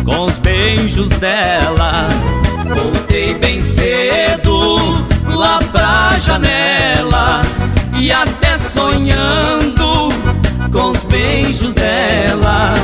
com 0.05 0.23
os 0.23 0.37
beijos 0.37 1.09
dela 1.09 2.07
Voltei 2.73 3.33
bem 3.33 3.61
cedo 3.61 5.05
lá 5.25 5.59
pra 5.73 6.17
janela 6.19 7.41
E 7.99 8.13
até 8.13 8.57
sonhando 8.57 10.07
com 10.71 10.91
os 10.91 11.03
beijos 11.03 11.73
dela. 11.73 12.75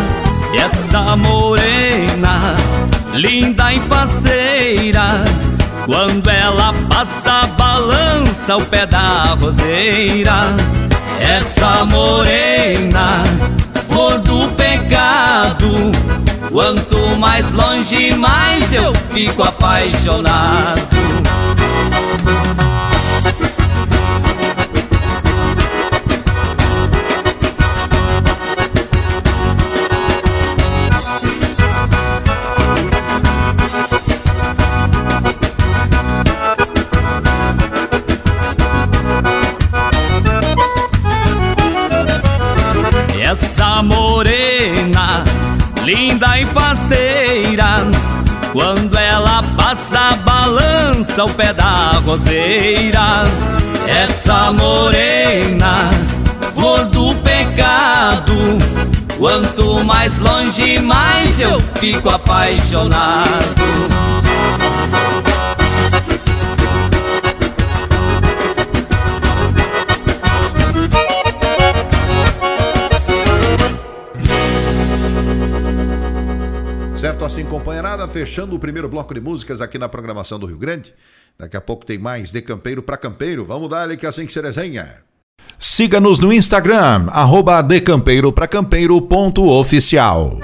E 0.54 0.58
essa 0.58 1.16
morena, 1.16 2.58
linda 3.14 3.74
e 3.74 3.80
faceira, 3.80 5.24
quando 5.86 6.30
ela 6.30 6.74
passa, 6.90 7.48
balança 7.58 8.58
o 8.58 8.66
pé 8.66 8.86
da 8.86 9.38
roseira. 9.40 10.54
Essa 11.22 11.86
amor 14.10 14.20
do 14.22 14.48
pecado. 14.56 15.92
Quanto 16.52 16.98
mais 17.18 17.52
longe, 17.52 18.14
mais 18.16 18.74
eu 18.74 18.92
fico 19.14 19.44
apaixonado. 19.44 20.82
Quando 48.60 48.98
ela 48.98 49.42
passa, 49.56 50.18
balança 50.26 51.24
o 51.24 51.30
pé 51.34 51.54
da 51.54 51.92
roseira. 52.06 53.24
Essa 53.88 54.52
morena, 54.52 55.90
flor 56.54 56.86
do 56.88 57.16
pecado, 57.24 58.36
quanto 59.18 59.82
mais 59.86 60.20
longe, 60.20 60.78
mais 60.78 61.40
eu 61.40 61.58
fico 61.80 62.10
apaixonado. 62.10 63.99
Assim, 77.30 77.46
companheirada, 77.46 78.06
fechando 78.08 78.56
o 78.56 78.60
primeiro 78.60 78.90
bloco 78.90 79.14
de 79.14 79.22
músicas 79.22 79.62
aqui 79.62 79.78
na 79.78 79.88
programação 79.88 80.40
do 80.40 80.48
Rio 80.48 80.58
Grande. 80.58 80.92
Daqui 81.38 81.56
a 81.56 81.62
pouco 81.62 81.86
tem 81.86 82.00
mais 82.00 82.32
de 82.32 82.42
campeiro 82.42 82.82
para 82.82 82.98
campeiro. 82.98 83.46
Vamos 83.46 83.70
dar 83.70 83.84
ali 83.84 83.96
que 83.96 84.08
é 84.08 84.10
assim 84.10 84.26
que 84.26 84.34
se 84.34 84.42
desenha. 84.42 84.88
Siga-nos 85.60 86.18
no 86.18 86.34
Instagram, 86.34 87.06
arroba 87.12 87.62
decampeiro-pra-campeiro.oficial. 87.62 90.40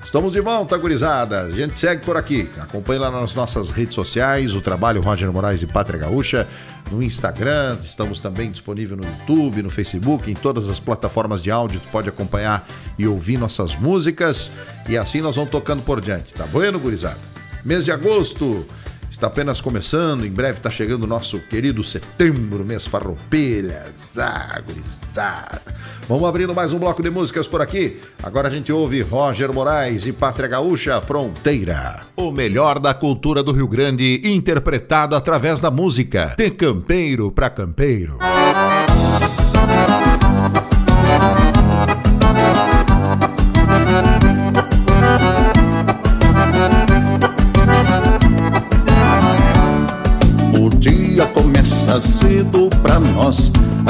Estamos 0.00 0.32
de 0.32 0.40
volta, 0.40 0.78
gurizada. 0.78 1.40
A 1.40 1.50
gente 1.50 1.76
segue 1.76 2.04
por 2.04 2.16
aqui. 2.16 2.48
Acompanhe 2.60 3.00
lá 3.00 3.10
nas 3.10 3.34
nossas 3.34 3.70
redes 3.70 3.96
sociais 3.96 4.54
o 4.54 4.60
trabalho 4.60 5.00
Roger 5.00 5.32
Moraes 5.32 5.62
e 5.62 5.66
Pátria 5.66 5.98
Gaúcha 5.98 6.46
no 6.90 7.02
Instagram, 7.02 7.78
estamos 7.80 8.20
também 8.20 8.50
disponível 8.50 8.96
no 8.96 9.04
YouTube, 9.04 9.62
no 9.62 9.70
Facebook, 9.70 10.30
em 10.30 10.34
todas 10.34 10.68
as 10.68 10.80
plataformas 10.80 11.42
de 11.42 11.50
áudio, 11.50 11.80
tu 11.80 11.88
pode 11.88 12.08
acompanhar 12.08 12.68
e 12.98 13.06
ouvir 13.06 13.38
nossas 13.38 13.76
músicas 13.76 14.50
e 14.88 14.98
assim 14.98 15.20
nós 15.20 15.36
vamos 15.36 15.50
tocando 15.50 15.82
por 15.82 16.00
diante, 16.00 16.34
tá 16.34 16.46
bueno, 16.46 16.78
gurizada? 16.78 17.18
Mês 17.64 17.84
de 17.84 17.92
agosto 17.92 18.66
está 19.10 19.26
apenas 19.26 19.60
começando, 19.60 20.24
em 20.24 20.30
breve 20.30 20.58
está 20.58 20.70
chegando 20.70 21.02
o 21.02 21.06
nosso 21.06 21.40
querido 21.40 21.82
setembro, 21.82 22.64
mês 22.64 22.86
farroupilhas, 22.86 24.16
ah, 24.16 24.62
gurizada. 24.64 25.60
Vamos 26.08 26.28
abrindo 26.28 26.54
mais 26.54 26.72
um 26.72 26.78
bloco 26.78 27.02
de 27.02 27.10
músicas 27.10 27.46
por 27.46 27.60
aqui. 27.60 27.98
Agora 28.22 28.48
a 28.48 28.50
gente 28.50 28.72
ouve 28.72 29.02
Roger 29.02 29.52
Moraes 29.52 30.06
e 30.06 30.12
Pátria 30.12 30.48
Gaúcha 30.48 31.00
Fronteira. 31.00 32.02
O 32.16 32.30
melhor 32.30 32.78
da 32.78 32.94
cultura 32.94 33.42
do 33.42 33.52
Rio 33.52 33.68
Grande, 33.68 34.20
interpretado 34.24 35.16
através 35.16 35.60
da 35.60 35.70
música. 35.70 36.34
De 36.38 36.50
campeiro 36.50 37.30
para 37.32 37.50
campeiro. 37.50 38.18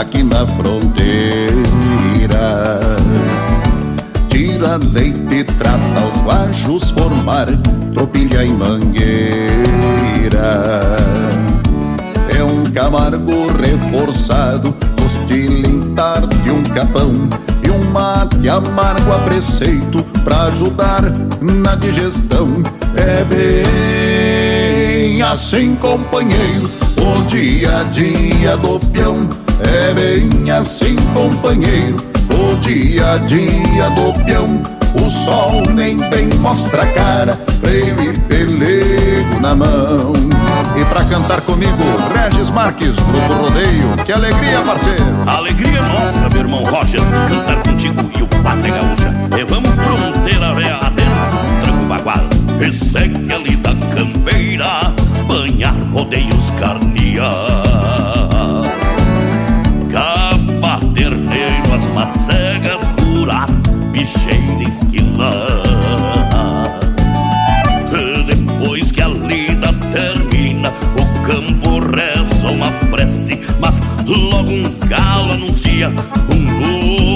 Aqui 0.00 0.22
na 0.22 0.46
fronteira. 0.46 1.50
Tira 4.28 4.78
leite, 4.94 5.44
trata 5.58 6.06
os 6.10 6.22
guajos 6.22 6.90
formar 6.90 7.46
tropilha 7.92 8.42
e 8.42 8.48
mangueira. 8.48 9.50
É 12.34 12.42
um 12.42 12.64
camargo 12.72 13.48
reforçado, 13.62 14.74
costilintar 14.98 16.26
de 16.26 16.50
um 16.50 16.62
capão 16.62 17.12
e 17.62 17.70
um 17.70 17.90
mate 17.90 18.48
amargo 18.48 19.12
a 19.12 19.18
preceito 19.18 20.02
pra 20.24 20.44
ajudar 20.44 21.02
na 21.42 21.74
digestão. 21.74 22.48
É 22.96 23.22
bem 23.24 25.20
assim, 25.20 25.74
companheiro, 25.74 26.70
o 26.96 27.22
dia 27.26 27.80
a 27.80 27.82
dia 27.82 28.56
do 28.56 28.80
peão. 28.86 29.49
É 29.62 29.94
bem 29.94 30.50
assim, 30.50 30.96
companheiro, 31.14 31.96
o 32.34 32.56
dia 32.56 33.12
a 33.12 33.18
dia 33.18 33.90
do 33.90 34.12
peão. 34.24 34.62
O 35.00 35.08
sol 35.08 35.62
nem 35.72 35.96
bem 35.96 36.28
mostra 36.40 36.82
a 36.82 36.86
cara, 36.86 37.38
freio 37.60 38.00
e 38.02 38.18
pelego 38.20 39.40
na 39.40 39.54
mão. 39.54 40.12
E 40.76 40.84
pra 40.86 41.04
cantar 41.04 41.40
comigo, 41.42 41.84
Regis 42.12 42.50
Marques, 42.50 42.96
Grupo 42.96 43.34
Rodeio. 43.34 43.96
Que 44.04 44.12
alegria, 44.12 44.60
parceiro! 44.62 45.04
Alegria 45.26 45.80
nossa, 45.82 46.28
meu 46.32 46.40
irmão 46.40 46.64
Roger, 46.64 47.00
cantar 47.28 47.62
contigo 47.62 48.10
e 48.18 48.22
o 48.22 48.26
Pátria 48.42 48.74
Gaúcha. 48.74 49.14
Levamos 49.36 49.70
fronteira 49.70 50.54
véia 50.54 50.76
adentro, 50.76 51.38
tranco 51.62 51.84
bagual. 51.84 52.24
E 52.60 52.72
segue 52.72 53.32
ali 53.32 53.56
da 53.56 53.74
campeira, 53.94 54.92
banhar 55.26 55.74
rodeios 55.92 56.50
carnia. 56.58 57.69
Anuncia 75.80 75.88
um 76.34 76.40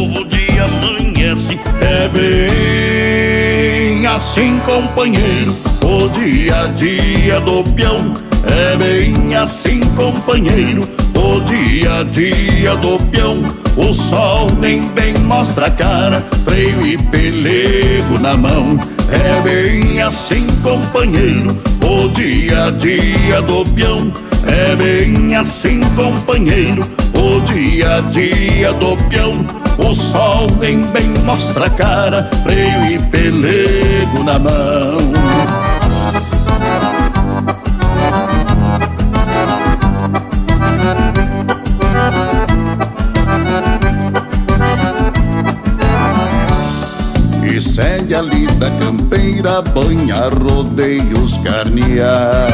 novo 0.07 0.25
dia 0.27 0.65
amanhece. 0.65 1.61
É 1.81 2.09
bem 2.09 4.07
assim, 4.07 4.59
companheiro, 4.65 5.55
o 5.83 6.09
dia 6.09 6.63
a 6.63 6.67
dia 6.69 7.41
do 7.41 7.63
peão. 7.73 8.15
É 8.47 8.77
bem 8.77 9.35
assim, 9.35 9.81
companheiro, 9.97 10.89
o 11.17 11.41
dia 11.41 12.01
a 12.01 12.03
dia 12.05 12.77
do 12.77 12.99
peão. 13.11 13.43
O 13.77 13.93
sol 13.93 14.47
nem 14.61 14.81
bem 14.93 15.15
mostra 15.25 15.67
a 15.67 15.71
cara, 15.71 16.25
freio 16.45 16.87
e 16.87 16.97
pelego 16.97 18.19
na 18.21 18.37
mão. 18.37 18.79
É 19.11 19.41
bem 19.43 20.01
assim, 20.01 20.47
companheiro, 20.63 21.59
o 21.83 22.09
dia 22.09 22.67
a 22.67 22.71
dia 22.71 23.43
do 23.43 23.65
peão. 23.71 24.13
É 24.47 24.77
bem 24.77 25.35
assim, 25.35 25.81
companheiro, 25.97 26.85
dia 27.41 27.97
a 27.97 28.01
dia 28.01 28.73
do 28.75 28.97
peão. 29.09 29.45
O 29.79 29.95
sol 29.95 30.47
nem 30.61 30.81
bem 30.93 31.13
mostra 31.25 31.67
a 31.67 31.71
cara, 31.71 32.31
freio 32.43 32.85
e 32.91 32.99
pelego 33.11 34.23
na 34.25 34.39
mão. 34.39 35.15
Segue 47.75 48.15
ali 48.15 48.47
da 48.61 48.71
campeira, 48.71 49.61
banha 49.61 50.29
rodeios 50.29 51.39
carnear. 51.39 52.47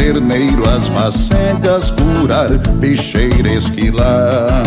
Terneiro, 0.00 0.66
as 0.66 0.88
macegas, 0.88 1.90
curar, 1.90 2.48
bicheira 2.76 3.52
esquilar. 3.52 4.62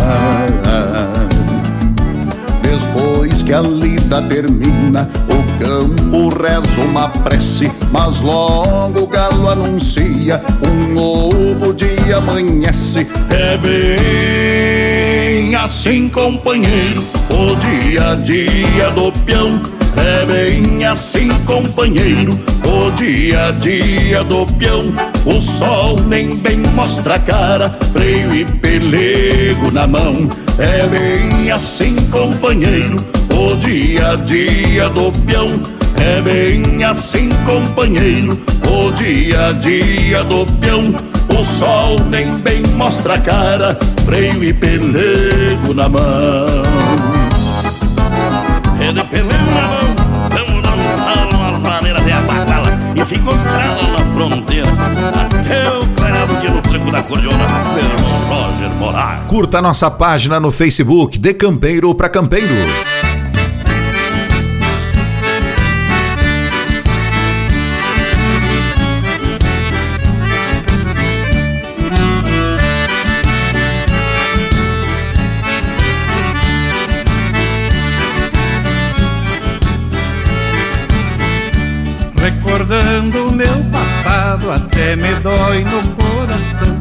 Depois 2.62 3.42
que 3.42 3.52
a 3.52 3.60
lida 3.62 4.22
termina, 4.22 5.10
o 5.28 5.44
campo 5.60 6.30
reza 6.30 6.82
uma 6.82 7.10
prece, 7.10 7.72
mas 7.92 8.22
logo 8.22 9.02
o 9.02 9.08
galo 9.08 9.50
anuncia 9.50 10.40
um 10.68 10.94
novo 10.94 11.74
dia 11.74 12.18
amanhece. 12.18 13.08
É 13.32 13.58
bem 13.58 15.56
assim, 15.56 16.10
companheiro, 16.10 17.04
o 17.32 17.56
dia 17.56 18.12
a 18.12 18.16
dia 18.16 18.92
do 18.92 19.12
peão. 19.26 19.60
É 19.98 20.26
bem 20.28 20.86
assim, 20.86 21.30
companheiro, 21.46 22.40
o 22.74 22.92
dia 22.92 23.48
a 23.48 23.52
dia 23.52 24.24
do 24.24 24.46
peão. 24.58 24.94
O 25.26 25.40
sol 25.40 25.96
nem 26.08 26.36
bem 26.38 26.62
mostra 26.74 27.16
a 27.16 27.20
cara, 27.20 27.70
freio 27.92 28.34
e 28.34 28.46
pelego 28.46 29.72
na 29.72 29.86
mão. 29.86 30.28
É 30.58 30.86
bem 30.88 31.52
assim, 31.52 31.96
companheiro, 32.12 32.98
o 33.32 33.56
dia 33.56 34.12
a 34.12 34.16
dia 34.16 34.90
do 34.90 35.12
peão. 35.26 35.62
É 36.02 36.22
bem 36.22 36.84
assim, 36.84 37.30
companheiro, 37.46 38.42
o 38.68 38.92
dia 38.92 39.48
a 39.48 39.52
dia 39.54 40.24
do 40.24 40.46
peão. 40.60 40.94
O 41.30 41.44
sol 41.44 41.96
nem 42.10 42.30
bem 42.40 42.62
mostra 42.76 43.16
a 43.16 43.20
cara, 43.20 43.78
freio 44.06 44.44
e 44.44 44.54
pelego 44.54 45.74
na 45.74 45.88
mão. 45.88 46.46
É 48.80 48.92
de 48.92 49.04
pelego 49.06 49.52
na 49.56 49.68
mão, 49.68 49.83
abacala 53.04 53.04
e 53.04 53.06
se 53.06 53.16
encontrá-la 53.16 53.88
na 53.92 54.14
fronteira. 54.14 54.70
Até 55.40 55.70
o 55.70 55.86
clarado 55.88 56.40
de 56.40 56.50
no 56.50 56.62
tranco 56.62 56.92
da 56.92 57.00
irmão 57.80 58.20
Roger 58.28 58.70
Morar. 58.80 59.26
Curta 59.28 59.62
nossa 59.62 59.92
página 59.92 60.40
no 60.40 60.52
Facebook, 60.52 61.18
De 61.18 61.34
Campeiro 61.34 61.94
para 61.94 62.10
Campeiro. 62.10 62.93
Passado, 84.34 84.52
até 84.52 84.96
me 84.96 85.14
dói 85.16 85.64
no 85.64 85.84
coração. 85.96 86.78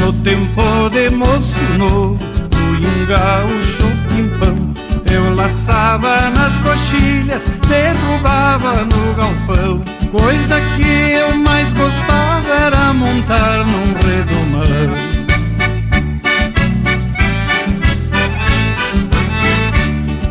No 0.00 0.12
tempo 0.24 0.88
de 0.90 1.10
moço 1.10 1.62
novo, 1.78 2.18
fui 2.50 2.86
um 2.86 3.06
gaúcho 3.06 3.84
pimpão. 4.08 4.72
Eu 5.12 5.34
laçava 5.34 6.30
nas 6.30 6.56
coxilhas, 6.58 7.44
derrubava 7.68 8.84
no 8.84 9.14
galpão. 9.14 9.82
Coisa 10.10 10.60
que 10.76 11.12
eu 11.12 11.36
mais 11.36 11.72
gostava 11.72 12.54
era 12.66 12.92
montar 12.92 13.64
num 13.64 13.94
redomão. 13.94 15.22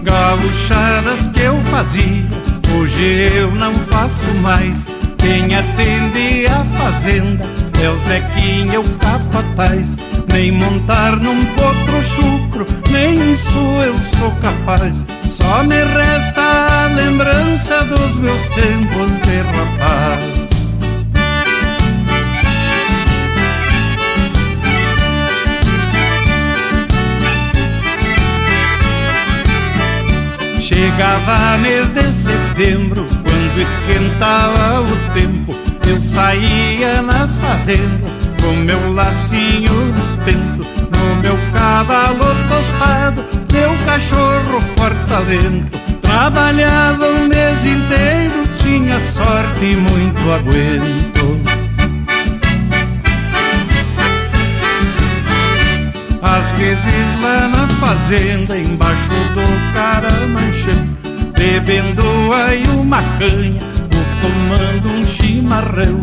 Gaúchadas 0.03 1.27
que 1.27 1.41
eu 1.41 1.57
fazia, 1.69 2.25
hoje 2.75 3.29
eu 3.35 3.51
não 3.51 3.73
faço 3.75 4.33
mais. 4.35 5.00
Quem 5.21 5.55
atende 5.55 6.47
a 6.47 6.63
fazenda 6.77 7.45
é 7.81 7.89
o 7.89 7.97
Zequinha, 8.07 8.79
o 8.79 8.89
capataz. 8.97 9.95
Nem 10.33 10.51
montar 10.51 11.15
num 11.17 11.45
potro 11.53 12.03
chucro, 12.03 12.65
nem 12.89 13.15
isso 13.33 13.59
eu 13.85 13.95
sou 14.17 14.31
capaz. 14.41 15.05
Só 15.23 15.63
me 15.63 15.75
resta 15.75 16.41
a 16.41 16.87
lembrança 16.87 17.83
dos 17.83 18.15
meus 18.17 18.47
tempos 18.49 19.21
de 19.21 19.41
rapaz. 19.57 20.41
Chegava 30.59 31.57
mês 31.57 31.89
de 31.89 32.13
setembro, 32.13 33.05
quando 33.51 33.61
esquentava 33.61 34.81
o 34.81 35.13
tempo, 35.13 35.53
eu 35.87 36.01
saía 36.01 37.01
nas 37.01 37.37
fazendas 37.37 38.11
com 38.41 38.53
meu 38.53 38.93
lacinho 38.93 39.73
nos 39.87 40.15
pentos, 40.23 40.67
no 40.89 41.21
meu 41.21 41.37
cavalo 41.51 42.25
tostado, 42.47 43.23
meu 43.51 43.75
cachorro 43.85 44.63
corta-vento. 44.77 45.77
Trabalhava 46.01 47.05
o 47.05 47.27
mês 47.27 47.65
inteiro, 47.65 48.47
tinha 48.57 48.99
sorte 48.99 49.65
e 49.65 49.75
muito 49.75 50.31
aguento. 50.31 51.41
Às 56.21 56.51
vezes 56.57 57.21
lá 57.21 57.49
na 57.49 57.67
fazenda, 57.79 58.57
embaixo 58.57 59.09
do 59.33 59.73
caramanchão, 59.73 61.00
bebendo 61.41 62.03
aí 62.33 62.63
uma 62.67 63.01
canha, 63.17 63.59
ou 63.97 64.05
tomando 64.21 64.89
um 64.95 65.03
chimarrão, 65.03 65.99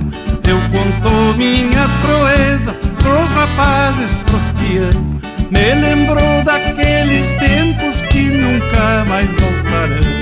eu 0.48 0.58
conto 0.72 1.38
minhas 1.38 1.92
proezas 2.02 2.80
pros 2.98 3.30
rapazes, 3.34 4.16
pros 4.26 4.42
pianos. 4.58 5.22
Me 5.48 5.74
lembrou 5.74 6.42
daqueles 6.44 7.28
tempos 7.38 8.00
que 8.10 8.22
nunca 8.24 9.04
mais 9.08 9.30
voltarão. 9.30 10.18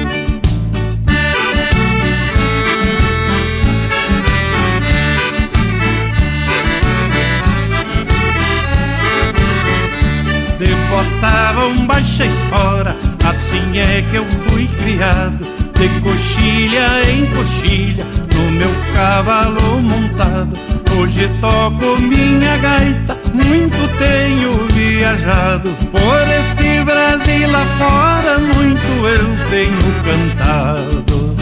De 10.58 10.74
botava 10.90 11.66
um 11.68 11.86
baixa 11.86 12.26
espora, 12.26 12.94
assim 13.28 13.78
é 13.78 14.04
que 14.10 14.16
eu 14.16 14.24
fui 14.24 14.68
criado. 14.82 15.44
De 15.76 15.88
coxilha 16.00 17.10
em 17.10 17.26
coxilha, 17.26 18.04
no 18.34 18.50
meu 18.52 18.70
cavalo 18.94 19.82
montado. 19.82 20.52
Hoje 20.98 21.28
toco 21.40 22.00
minha 22.00 22.56
gaita, 22.56 23.14
muito 23.34 23.98
tenho 23.98 24.56
viajado. 24.72 25.68
Por 25.92 26.28
este 26.38 26.82
Brasil 26.84 27.54
afora, 27.54 28.38
muito 28.38 29.06
eu 29.06 29.50
tenho 29.50 29.94
cantado. 30.02 31.36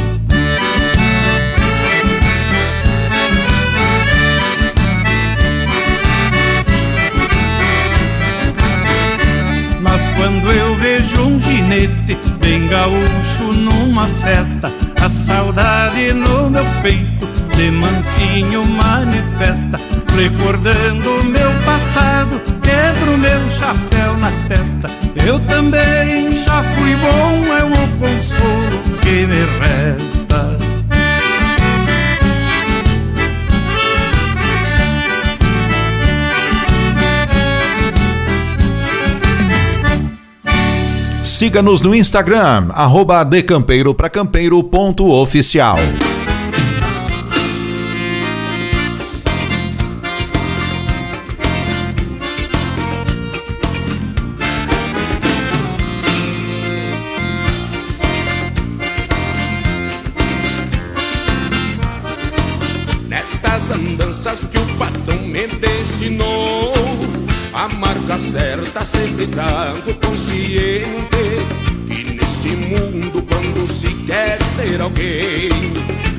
Quando 10.24 10.50
eu 10.52 10.74
vejo 10.76 11.20
um 11.20 11.38
ginete 11.38 12.16
bem 12.40 12.66
gaúcho 12.68 13.52
numa 13.52 14.06
festa, 14.06 14.72
a 14.98 15.10
saudade 15.10 16.14
no 16.14 16.48
meu 16.48 16.64
peito 16.82 17.26
de 17.54 17.70
mansinho 17.70 18.64
manifesta, 18.64 19.78
recordando 20.16 21.24
meu 21.24 21.50
passado, 21.66 22.40
quebro 22.62 23.18
meu 23.18 23.50
chapéu 23.50 24.16
na 24.16 24.30
testa. 24.48 24.88
Eu 25.26 25.38
também 25.40 26.42
já 26.42 26.62
fui 26.62 26.96
bom, 26.96 27.58
é 27.58 27.64
o 27.64 27.88
consolo 27.98 28.98
que 29.02 29.26
me 29.26 29.44
resta. 29.60 30.63
Siga-nos 41.35 41.81
no 41.81 41.92
Instagram, 41.92 42.68
arroba 42.73 43.25
decampeiro 43.25 43.92
pra 43.92 44.09
campeiro 44.09 44.62
ponto 44.62 45.11
oficial. 45.11 45.77
Nestas 63.09 63.73
andanças 63.73 64.44
que 64.44 64.57
o 64.57 64.66
patrão 64.79 65.23
A 68.14 68.16
marca 68.16 68.18
certa 68.18 68.85
sempre 68.85 69.27
trago 69.27 69.92
consciente 69.94 70.87
E 71.88 72.14
neste 72.14 72.48
mundo 72.50 73.20
quando 73.22 73.68
se 73.68 73.88
quer 74.07 74.40
ser 74.44 74.81
alguém 74.81 75.50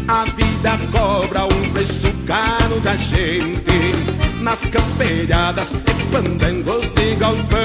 A 0.06 0.26
vida 0.26 0.78
cobra 0.92 1.46
um 1.46 1.70
preço 1.72 2.12
caro 2.28 2.82
da 2.82 2.98
gente. 2.98 4.42
Nas 4.42 4.66
camperiadas 4.66 5.72
e 5.72 6.12
pandangos 6.12 6.90
de 6.90 7.16
galpão 7.16 7.56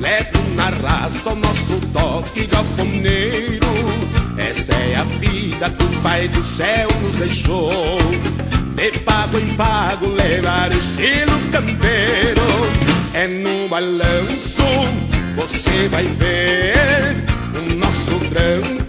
Levo 0.00 0.50
na 0.56 0.70
raça 0.70 1.30
o 1.30 1.36
nosso 1.36 1.80
toque 1.92 2.46
galponeiro 2.46 3.68
Essa 4.36 4.72
é 4.72 4.96
a 4.96 5.04
vida 5.04 5.70
que 5.70 5.84
o 5.84 6.00
Pai 6.02 6.26
do 6.26 6.42
Céu 6.42 6.88
nos 7.00 7.14
deixou. 7.14 7.96
De 8.74 8.98
pago 9.00 9.38
em 9.38 9.54
pago 9.54 10.08
levar 10.08 10.72
estilo 10.72 11.38
campeiro 11.52 12.93
É 13.14 13.28
no 13.28 13.68
balanço 13.68 14.64
você 15.36 15.88
vai 15.88 16.04
ver 16.04 16.74
O 17.56 17.74
nosso 17.76 18.10
tranco 18.28 18.83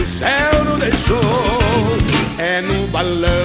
o 0.00 0.06
céu 0.06 0.64
não 0.64 0.78
deixou 0.78 1.20
É 2.38 2.62
no 2.62 2.86
balanço, 2.86 3.39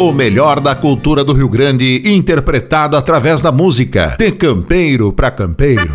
O 0.00 0.12
melhor 0.12 0.60
da 0.60 0.74
cultura 0.74 1.22
do 1.22 1.34
Rio 1.34 1.46
Grande, 1.46 2.00
interpretado 2.06 2.96
através 2.96 3.42
da 3.42 3.52
música. 3.52 4.16
De 4.18 4.32
campeiro 4.32 5.12
pra 5.12 5.30
campeiro. 5.30 5.92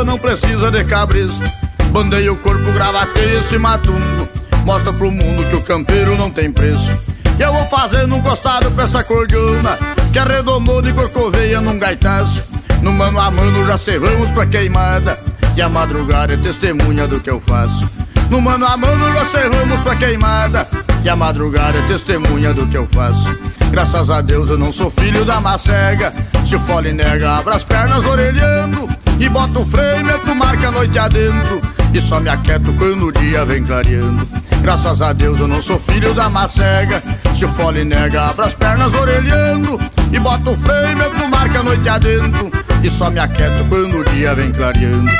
Homem 0.00 0.04
da 0.04 0.04
grota 0.04 0.04
não 0.04 0.18
precisa 0.18 0.70
de 0.70 0.84
cabresto 0.84 1.42
Bandei 1.90 2.28
o 2.28 2.36
corpo, 2.36 2.72
gravatei 2.72 3.38
esse 3.38 3.58
matungo 3.58 4.28
Mostra 4.64 4.92
pro 4.92 5.10
mundo 5.10 5.48
que 5.48 5.56
o 5.56 5.62
campeiro 5.62 6.16
não 6.16 6.30
tem 6.30 6.52
preço. 6.52 6.92
E 7.38 7.42
eu 7.42 7.52
vou 7.52 7.66
fazendo 7.66 8.14
um 8.14 8.20
costado 8.20 8.70
pra 8.72 8.84
essa 8.84 9.02
cordiona 9.02 9.78
Que 10.12 10.18
arredomou 10.18 10.82
de 10.82 10.92
corcoveia 10.92 11.60
num 11.60 11.78
gaitaço. 11.78 12.44
No 12.82 12.92
mano 12.92 13.18
a 13.18 13.30
mano 13.30 13.66
já 13.66 13.78
servamos 13.78 14.30
pra 14.30 14.46
queimada 14.46 15.18
E 15.56 15.62
a 15.62 15.68
madrugada 15.68 16.34
é 16.34 16.36
testemunha 16.36 17.06
do 17.06 17.20
que 17.20 17.30
eu 17.30 17.40
faço. 17.40 17.88
No 18.28 18.40
mano 18.40 18.66
a 18.66 18.76
mano 18.76 19.12
já 19.12 19.24
servamos 19.24 19.80
pra 19.80 19.96
queimada 19.96 20.66
E 21.02 21.08
a 21.08 21.16
madrugada 21.16 21.78
é 21.78 21.82
testemunha 21.88 22.54
do 22.54 22.66
que 22.66 22.76
eu 22.76 22.86
faço. 22.86 23.38
Graças 23.70 24.10
a 24.10 24.20
Deus 24.20 24.50
eu 24.50 24.58
não 24.58 24.72
sou 24.72 24.90
filho 24.90 25.24
da 25.24 25.40
macega 25.40 26.12
Se 26.44 26.56
o 26.56 26.60
fole 26.60 26.92
nega, 26.92 27.36
abra 27.36 27.54
as 27.54 27.62
pernas 27.62 28.04
orelhando 28.04 28.99
E 29.20 29.28
bota 29.28 29.60
o 29.60 29.66
freio, 29.66 30.02
meto 30.02 30.34
marca 30.34 30.68
a 30.68 30.72
noite 30.72 30.98
adentro. 30.98 31.60
E 31.92 32.00
só 32.00 32.18
me 32.18 32.30
aquieto 32.30 32.72
quando 32.78 33.08
o 33.08 33.12
dia 33.12 33.44
vem 33.44 33.62
clareando. 33.62 34.26
Graças 34.62 35.02
a 35.02 35.12
Deus 35.12 35.40
eu 35.40 35.46
não 35.46 35.62
sou 35.62 35.78
filho 35.78 36.12
da 36.12 36.28
macega 36.28 37.02
Se 37.34 37.44
o 37.44 37.48
fole 37.48 37.84
nega, 37.84 38.26
abra 38.26 38.46
as 38.46 38.54
pernas 38.54 38.94
orelhando. 38.94 39.78
E 40.10 40.18
bota 40.18 40.50
o 40.50 40.56
freio, 40.56 40.96
meto 40.96 41.28
marca 41.28 41.60
a 41.60 41.62
noite 41.62 41.86
adentro. 41.86 42.50
E 42.82 42.88
só 42.88 43.10
me 43.10 43.20
aquieto 43.20 43.62
quando 43.68 44.00
o 44.00 44.04
dia 44.04 44.34
vem 44.34 44.50
clareando 44.52 45.12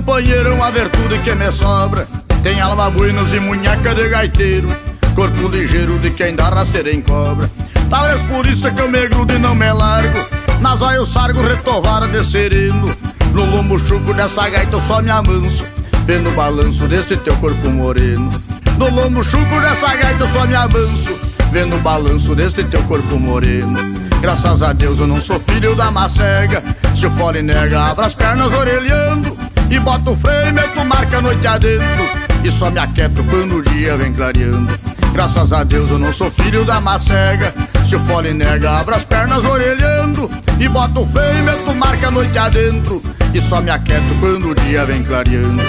companheiro 0.00 0.48
é 0.48 0.52
uma 0.52 0.70
virtude 0.70 1.18
que 1.18 1.34
me 1.34 1.52
sobra. 1.52 2.08
Tem 2.42 2.58
alma 2.58 2.90
buenos 2.90 3.34
e 3.34 3.40
munheca 3.40 3.94
de 3.94 4.08
gaiteiro 4.08 4.66
Corpo 5.14 5.48
ligeiro 5.48 5.98
de 5.98 6.10
quem 6.10 6.34
dá 6.34 6.48
rasteira 6.48 6.90
em 6.90 7.02
cobra. 7.02 7.50
Talvez 7.90 8.22
por 8.22 8.46
isso 8.46 8.66
é 8.66 8.70
que 8.70 8.80
eu 8.80 8.88
me 8.88 9.06
grudo 9.08 9.34
e 9.34 9.38
não 9.38 9.54
me 9.54 9.70
largo. 9.70 10.18
Nas 10.60 10.80
olhos 10.80 11.08
sargo 11.10 11.42
retovara 11.42 12.08
de 12.08 12.24
sereno. 12.24 12.86
No 13.34 13.44
lombo 13.44 13.78
chuco 13.78 14.14
dessa 14.14 14.48
gaita 14.48 14.74
eu 14.74 14.80
só 14.80 15.00
me 15.00 15.10
amanso 15.10 15.64
Vendo 16.04 16.30
o 16.30 16.32
balanço 16.32 16.88
desse 16.88 17.16
teu 17.18 17.36
corpo 17.36 17.68
moreno. 17.68 18.30
No 18.78 18.88
lombo 18.88 19.22
chuco 19.22 19.60
dessa 19.60 19.94
gaita 19.94 20.24
eu 20.24 20.28
só 20.28 20.46
me 20.46 20.54
avanço 20.54 21.14
Vendo 21.52 21.76
o 21.76 21.80
balanço 21.80 22.34
deste 22.34 22.64
teu 22.64 22.82
corpo 22.84 23.18
moreno. 23.18 23.78
Graças 24.22 24.62
a 24.62 24.72
Deus 24.72 24.98
eu 24.98 25.06
não 25.06 25.20
sou 25.20 25.38
filho 25.40 25.74
da 25.74 25.90
macega 25.90 26.62
Se 26.94 27.06
o 27.06 27.10
fole 27.10 27.42
nega, 27.42 27.84
abra 27.84 28.06
as 28.06 28.14
pernas 28.14 28.52
orelhando 28.52 29.49
E 29.70 29.78
bota 29.78 30.10
o 30.10 30.16
freio, 30.16 30.52
meto 30.52 30.84
marca 30.84 31.18
a 31.18 31.22
noite 31.22 31.46
adentro. 31.46 32.04
E 32.42 32.50
só 32.50 32.70
me 32.70 32.80
aquieto 32.80 33.22
quando 33.24 33.58
o 33.58 33.62
dia 33.62 33.96
vem 33.96 34.12
clareando. 34.12 34.74
Graças 35.12 35.52
a 35.52 35.62
Deus 35.62 35.90
eu 35.90 35.98
não 35.98 36.12
sou 36.12 36.30
filho 36.30 36.64
da 36.64 36.80
macega 36.80 37.52
Se 37.84 37.96
o 37.96 38.00
fole 38.00 38.32
nega, 38.32 38.78
abra 38.78 38.96
as 38.96 39.04
pernas 39.04 39.44
orelhando. 39.44 40.30
E 40.58 40.68
bota 40.68 41.00
o 41.00 41.06
freio, 41.06 41.44
meto 41.44 41.74
marca 41.74 42.08
a 42.08 42.10
noite 42.10 42.36
adentro. 42.36 43.00
E 43.32 43.40
só 43.40 43.60
me 43.60 43.70
aquieto 43.70 44.12
quando 44.18 44.50
o 44.50 44.54
dia 44.54 44.84
vem 44.84 45.04
clareando. 45.04 45.62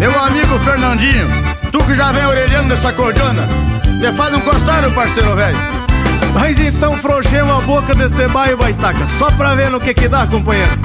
Meu 0.00 0.20
amigo 0.24 0.58
Fernandinho, 0.60 1.26
tu 1.70 1.78
que 1.84 1.94
já 1.94 2.10
vem 2.12 2.24
orelhando 2.24 2.68
dessa 2.68 2.92
cordona, 2.92 3.42
te 4.00 4.12
faz 4.12 4.34
um 4.34 4.40
costário, 4.40 4.92
parceiro 4.92 5.34
velho. 5.34 5.77
Mas 6.34 6.58
então 6.58 6.96
frouxemos 6.96 7.62
a 7.62 7.66
boca 7.66 7.94
deste 7.94 8.26
baio, 8.28 8.56
baitaca, 8.56 9.06
só 9.18 9.26
pra 9.32 9.54
ver 9.54 9.70
no 9.70 9.80
que 9.80 9.94
que 9.94 10.08
dá, 10.08 10.26
companheiro. 10.26 10.70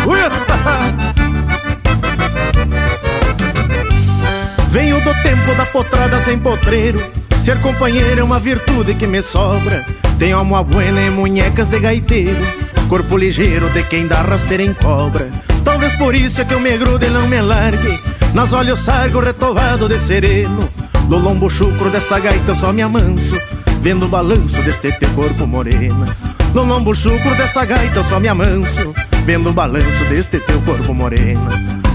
Venho 4.69 4.99
do 5.01 5.13
tempo 5.21 5.56
da 5.56 5.65
potrada 5.67 6.19
sem 6.19 6.39
potreiro, 6.39 6.99
ser 7.43 7.60
companheiro 7.62 8.19
é 8.19 8.23
uma 8.23 8.39
virtude 8.39 8.95
que 8.95 9.06
me 9.06 9.21
sobra. 9.21 9.86
Tenho 10.17 10.38
alma 10.38 10.63
buena 10.63 11.01
e 11.01 11.10
munhecas 11.10 11.69
de 11.69 11.79
gaiteiro, 11.79 12.45
corpo 12.89 13.17
ligeiro 13.17 13.69
de 13.69 13.84
quem 13.84 14.08
dá 14.08 14.21
rasteira 14.21 14.63
em 14.63 14.73
cobra. 14.73 15.29
Talvez 15.63 15.93
por 15.95 16.15
isso 16.15 16.41
é 16.41 16.45
que 16.45 16.53
eu 16.53 16.60
me 16.60 16.77
grude 16.77 17.06
e 17.06 17.10
não 17.10 17.27
me 17.27 17.41
largue 17.41 17.99
nas 18.34 18.51
olhos 18.51 18.79
sargo 18.79 19.19
retovado 19.19 19.88
de 19.88 19.99
sereno 19.99 20.67
Do 21.08 21.17
lombo 21.17 21.49
chucro 21.49 21.89
desta 21.89 22.19
gaita 22.19 22.56
só 22.56 22.73
me 22.73 22.82
amanso 22.82 23.36
Vendo 23.84 24.06
o 24.06 24.08
balanço 24.08 24.62
deste 24.62 24.93
teu 24.93 25.10
corpo 25.10 25.46
morena 25.46 26.06
No 26.54 26.63
lombo 26.63 26.96
chucro 26.96 27.36
desta 27.36 27.65
gaita 27.65 28.00
eu 28.00 28.04
só 28.06 28.17
me 28.17 28.30
amanso 28.30 28.96
Vendo 29.26 29.50
o 29.50 29.54
balanço 29.54 30.06
deste 30.10 30.39
teu 30.39 30.62
corpo 30.62 30.93
morena 30.93 31.50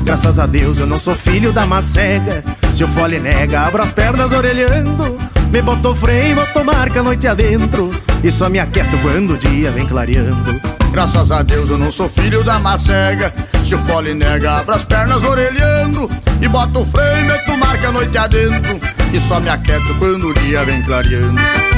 Graças 0.04 0.38
a 0.38 0.44
Deus 0.44 0.78
eu 0.78 0.86
não 0.86 0.98
sou 0.98 1.14
filho 1.14 1.50
da 1.50 1.66
macega 1.66 2.44
Se 2.74 2.84
o 2.84 2.88
fole 2.88 3.18
nega, 3.18 3.62
abro 3.62 3.82
as 3.82 3.90
pernas 3.90 4.32
orelhando. 4.32 5.18
Me 5.50 5.62
botou 5.62 5.94
freio, 5.94 6.36
botou 6.36 6.62
marca 6.62 7.02
noite 7.02 7.26
adentro 7.26 7.90
E 8.22 8.30
só 8.30 8.50
me 8.50 8.58
aquieto 8.58 8.98
quando 9.00 9.32
o 9.32 9.38
dia 9.38 9.72
vem 9.72 9.86
clareando. 9.86 10.60
Graças 10.92 11.32
a 11.32 11.42
Deus 11.42 11.70
eu 11.70 11.78
não 11.78 11.90
sou 11.90 12.06
filho 12.06 12.44
da 12.44 12.58
macega 12.58 13.32
Se 13.64 13.74
o 13.74 13.78
fole 13.78 14.12
nega, 14.12 14.58
abra 14.58 14.76
as 14.76 14.84
pernas 14.84 15.24
orelhando. 15.24 16.10
E 16.38 16.48
bota 16.48 16.80
o 16.80 16.84
freio, 16.84 17.24
meto 17.24 17.56
marca 17.56 17.90
noite 17.90 18.18
adentro 18.18 18.78
E 19.10 19.18
só 19.18 19.40
me 19.40 19.48
aquieto 19.48 19.94
quando 19.98 20.28
o 20.28 20.34
dia 20.34 20.62
vem 20.66 20.82
clareando 20.82 21.77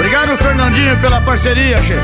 Obrigado, 0.00 0.36
Fernandinho, 0.38 0.98
pela 1.02 1.20
parceria, 1.20 1.76
chefe 1.82 2.00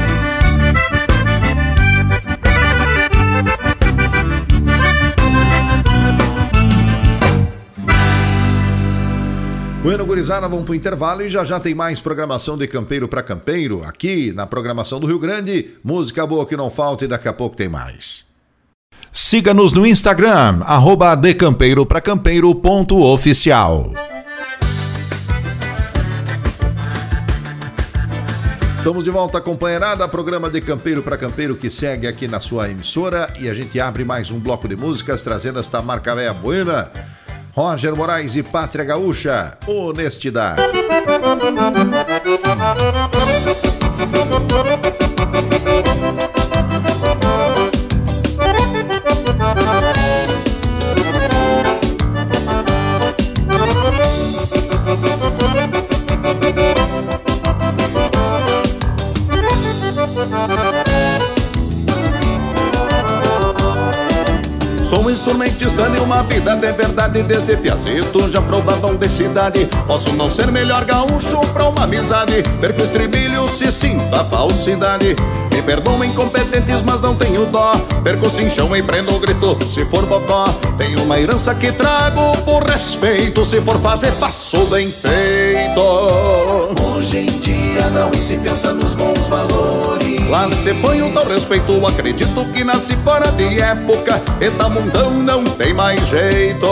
Bueno, 9.82 10.04
gurizada, 10.04 10.46
vamos 10.46 10.66
pro 10.66 10.74
intervalo 10.74 11.22
e 11.22 11.30
já 11.30 11.42
já 11.42 11.58
tem 11.58 11.74
mais 11.74 11.98
programação 11.98 12.58
de 12.58 12.68
campeiro 12.68 13.08
para 13.08 13.22
campeiro 13.22 13.82
aqui 13.82 14.30
na 14.30 14.46
programação 14.46 15.00
do 15.00 15.06
Rio 15.06 15.18
Grande. 15.18 15.70
Música 15.82 16.26
boa 16.26 16.44
que 16.44 16.54
não 16.54 16.68
falta 16.68 17.06
e 17.06 17.08
daqui 17.08 17.28
a 17.28 17.32
pouco 17.32 17.56
tem 17.56 17.70
mais. 17.70 18.26
Siga-nos 19.10 19.72
no 19.72 19.86
Instagram, 19.86 20.60
arroba 20.66 21.14
decampeiro.campeiro.oficial. 21.14 23.90
Estamos 28.86 29.02
de 29.02 29.10
volta, 29.10 29.40
companheirada, 29.40 30.06
programa 30.06 30.48
de 30.48 30.60
Campeiro 30.60 31.02
para 31.02 31.18
Campeiro 31.18 31.56
que 31.56 31.68
segue 31.68 32.06
aqui 32.06 32.28
na 32.28 32.38
sua 32.38 32.70
emissora 32.70 33.28
e 33.36 33.48
a 33.48 33.52
gente 33.52 33.80
abre 33.80 34.04
mais 34.04 34.30
um 34.30 34.38
bloco 34.38 34.68
de 34.68 34.76
músicas 34.76 35.22
trazendo 35.22 35.58
esta 35.58 35.82
marca 35.82 36.14
véia 36.14 36.32
buena 36.32 36.92
Roger 37.52 37.96
Moraes 37.96 38.36
e 38.36 38.44
Pátria 38.44 38.84
Gaúcha, 38.84 39.58
honestidade. 39.66 40.62
Um 65.26 65.30
instrumentista 65.30 65.90
de 65.90 66.00
uma 66.00 66.22
vida 66.22 66.54
de 66.54 66.72
verdade 66.72 67.20
Desde 67.24 67.56
piazito 67.56 68.30
já 68.30 68.40
provadão 68.40 68.94
de 68.94 69.08
cidade. 69.08 69.66
Posso 69.84 70.12
não 70.12 70.30
ser 70.30 70.52
melhor 70.52 70.84
gaúcho 70.84 71.40
pra 71.52 71.68
uma 71.68 71.82
amizade 71.82 72.44
Ver 72.60 72.72
que 72.72 72.82
o 72.82 72.84
estribilho 72.84 73.48
se 73.48 73.72
sinta 73.72 74.22
falsidade. 74.24 75.16
Me 75.52 75.62
perdoem 75.62 76.10
incompetentes, 76.10 76.80
mas 76.82 77.00
não 77.00 77.16
tenho 77.16 77.44
dó 77.46 77.72
Perco 78.04 78.26
o 78.26 78.30
cinchão 78.30 78.74
e 78.76 78.82
prendo 78.84 79.16
o 79.16 79.18
grito 79.18 79.58
se 79.68 79.84
for 79.86 80.06
bocó 80.06 80.44
Tenho 80.78 81.02
uma 81.02 81.18
herança 81.18 81.52
que 81.56 81.72
trago 81.72 82.36
por 82.44 82.62
respeito 82.62 83.44
Se 83.44 83.60
for 83.60 83.80
fazer, 83.80 84.12
faço 84.12 84.64
bem 84.66 84.92
feito. 84.92 85.80
Hoje 86.94 87.18
em 87.18 87.38
dia 87.40 87.88
não 87.90 88.12
se 88.14 88.36
pensa 88.36 88.72
nos 88.72 88.94
bons 88.94 89.26
valores 89.26 89.85
Lá 90.28 90.50
se 90.50 90.74
põe 90.74 91.02
o 91.02 91.12
tal 91.12 91.24
respeito, 91.24 91.86
acredito 91.86 92.44
que 92.52 92.64
nasci 92.64 92.96
fora 92.96 93.30
de 93.32 93.60
época. 93.60 94.20
E 94.40 94.50
da 94.50 94.68
mundão 94.68 95.12
não 95.12 95.44
tem 95.44 95.72
mais 95.72 96.04
jeito. 96.08 96.66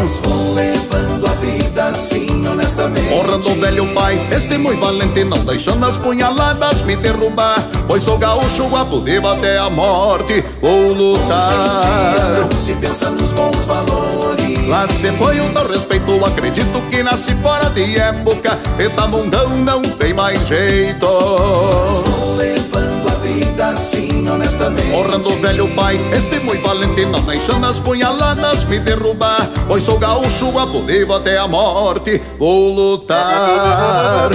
Mas 0.00 0.18
vou 0.18 0.54
levando 0.54 1.26
a 1.26 1.34
vida 1.34 1.84
assim 1.84 2.26
honestamente. 2.44 3.12
Honrando 3.12 3.50
o 3.50 3.54
velho 3.54 3.86
pai, 3.94 4.20
este 4.30 4.58
muito 4.58 4.80
valente 4.80 5.24
Não 5.24 5.38
deixando 5.44 5.84
as 5.86 5.96
punhaladas 5.96 6.82
me 6.82 6.96
derrubar. 6.96 7.62
Pois 7.86 8.02
sou 8.02 8.18
gaúcho, 8.18 8.74
apudivo 8.74 9.28
até 9.28 9.58
a 9.58 9.70
morte 9.70 10.44
Vou 10.60 10.92
lutar. 10.92 11.52
Hoje 11.52 11.86
em 11.86 12.14
dia 12.14 12.40
não 12.40 12.50
se 12.50 12.72
pensa 12.74 13.10
nos 13.10 13.32
bons 13.32 13.64
valores. 13.64 14.66
Lá 14.66 14.88
se 14.88 15.10
foi 15.12 15.40
o 15.40 15.52
tal 15.52 15.66
respeito, 15.68 16.24
acredito 16.24 16.80
que 16.90 17.02
nasci 17.02 17.34
fora 17.34 17.70
de 17.70 17.98
época. 17.98 18.58
E 18.78 18.88
da 18.88 19.06
mundão 19.06 19.50
não 19.50 19.82
tem 19.82 20.12
mais 20.12 20.46
jeito. 20.46 21.06
Vou 21.06 22.32
Honrando 24.94 25.28
o 25.28 25.40
velho 25.40 25.68
pai, 25.74 25.98
este 26.12 26.38
muito 26.40 26.62
valente 26.62 27.04
Não 27.06 27.20
deixando 27.22 27.66
as 27.66 27.78
punhaladas 27.78 28.64
me 28.66 28.78
derrubar 28.78 29.48
Pois 29.66 29.82
sou 29.82 29.98
gaúcho, 29.98 30.58
apudivo 30.58 31.14
até 31.14 31.38
a 31.38 31.48
morte 31.48 32.20
Vou 32.38 32.72
lutar 32.74 34.30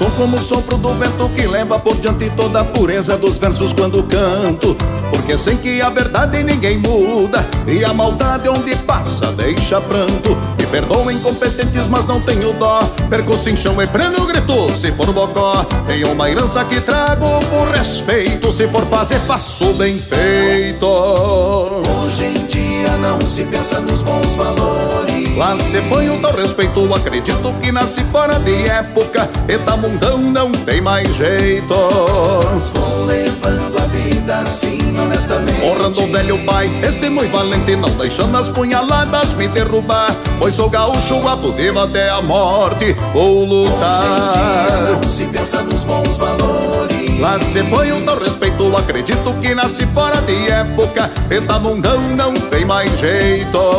Sou 0.00 0.10
como 0.12 0.38
o 0.38 0.42
sopro 0.42 0.78
do 0.78 0.94
vento 0.94 1.28
que 1.36 1.46
leva 1.46 1.78
por 1.78 1.94
diante 1.94 2.30
toda 2.34 2.62
a 2.62 2.64
pureza 2.64 3.18
dos 3.18 3.36
versos 3.36 3.74
quando 3.74 4.02
canto. 4.04 4.74
Porque 5.10 5.36
sei 5.36 5.56
que 5.56 5.82
a 5.82 5.90
verdade 5.90 6.42
ninguém 6.42 6.78
muda 6.78 7.46
e 7.66 7.84
a 7.84 7.92
maldade 7.92 8.48
onde 8.48 8.74
passa 8.76 9.26
deixa 9.32 9.78
pranto. 9.78 10.34
Me 10.58 10.66
perdoem 10.68 11.18
incompetentes, 11.18 11.86
mas 11.86 12.06
não 12.06 12.18
tenho 12.18 12.50
dó. 12.54 12.80
Perco 13.10 13.34
o 13.34 13.36
cinchão 13.36 13.82
e 13.82 13.86
prendo 13.86 14.24
grito 14.24 14.74
se 14.74 14.90
for 14.90 15.12
bocó. 15.12 15.66
Tenho 15.86 16.12
uma 16.12 16.30
herança 16.30 16.64
que 16.64 16.80
trago 16.80 17.26
por 17.50 17.68
respeito. 17.68 18.50
Se 18.50 18.66
for 18.68 18.86
fazer, 18.86 19.18
faço 19.18 19.70
bem 19.74 19.98
feito. 19.98 20.86
Hoje 20.86 22.24
em 22.24 22.46
dia 22.46 22.96
não 23.02 23.20
se 23.20 23.44
pensa 23.44 23.78
nos 23.80 24.00
bons 24.00 24.34
valores 24.34 25.09
Lá 25.36 25.56
se 25.56 25.80
põe 25.82 26.10
o 26.10 26.20
tal 26.20 26.32
respeito, 26.32 26.94
acredito 26.94 27.54
que 27.62 27.72
nasci 27.72 28.04
fora 28.04 28.38
de 28.40 28.68
época 28.68 29.28
E 29.48 29.56
da 29.58 29.76
mundão 29.76 30.18
não 30.18 30.50
tem 30.52 30.80
mais 30.80 31.08
jeito. 31.14 31.74
Vou 31.74 33.06
levando 33.06 33.78
a 33.78 33.86
vida 33.86 34.38
assim 34.38 34.78
honestamente. 34.98 35.64
Honrando 35.64 36.02
o 36.02 36.06
velho 36.12 36.38
pai, 36.44 36.70
este 36.82 37.08
muito 37.08 37.30
valente 37.30 37.76
Não 37.76 37.90
deixando 37.90 38.36
as 38.36 38.48
punhaladas 38.48 39.34
me 39.34 39.48
derrubar 39.48 40.14
Pois 40.38 40.54
sou 40.54 40.68
gaúcho, 40.68 41.26
apudivo 41.26 41.80
até 41.80 42.10
a 42.10 42.20
morte 42.20 42.94
Vou 43.12 43.42
Hoje 43.42 43.44
em 43.44 43.48
dia 43.48 43.66
lutar 43.66 44.92
não 44.92 45.02
se 45.02 45.24
pensa 45.26 45.62
nos 45.62 45.84
bons 45.84 46.16
valores. 46.16 47.20
Lá 47.20 47.38
se 47.38 47.62
foi 47.64 47.92
o 47.92 48.00
teu 48.02 48.18
respeito, 48.18 48.76
acredito 48.76 49.34
que 49.40 49.54
nasci 49.54 49.86
fora 49.86 50.16
de 50.22 50.50
época 50.50 51.10
Pentamundão 51.28 52.00
não 52.16 52.32
tem 52.32 52.64
mais 52.64 52.98
jeito 52.98 53.69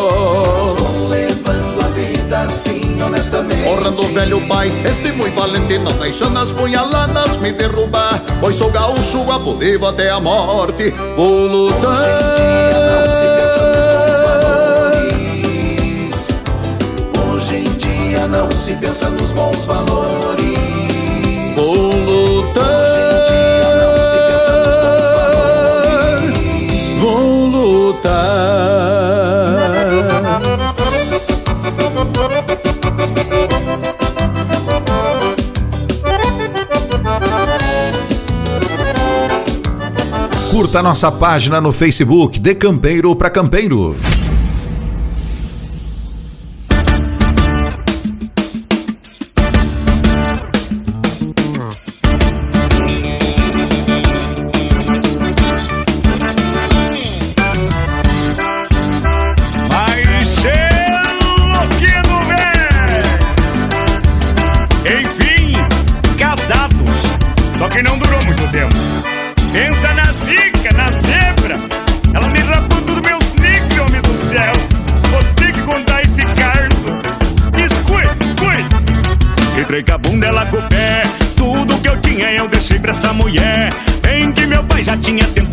honestamente. 3.12 3.68
Honrando 3.68 4.02
o 4.02 4.14
velho 4.14 4.42
pai, 4.48 4.72
este 4.86 5.12
muito 5.12 5.36
valente 5.36 5.78
Não 5.78 5.92
deixando 5.94 6.40
as 6.40 6.52
punhaladas 6.52 7.38
me 7.38 7.52
derrubar 7.52 8.22
Pois 8.40 8.56
sou 8.56 8.72
gaúcho, 8.72 9.30
apudivo 9.32 9.88
até 9.88 10.10
a 10.10 10.20
morte 10.20 10.92
Vou 11.16 11.48
lutar 11.48 11.92
Hoje 11.92 12.08
em 12.08 12.34
dia 12.36 12.80
não 12.88 13.06
se 13.12 13.26
pensa 13.38 13.62
nos 13.68 13.86
bons 13.92 14.20
valores 14.82 15.42
Hoje 17.34 17.56
em 17.56 17.72
dia 17.74 18.28
não 18.28 18.52
se 18.52 18.74
pensa 18.76 19.10
nos 19.10 19.34
bons 19.34 19.66
valores 19.66 20.21
Curta 40.72 40.82
nossa 40.82 41.12
página 41.12 41.60
no 41.60 41.74
Facebook 41.74 42.40
De 42.40 42.56
Campeiro 42.56 43.14
para 43.14 43.30
Campeiro. 43.30 43.94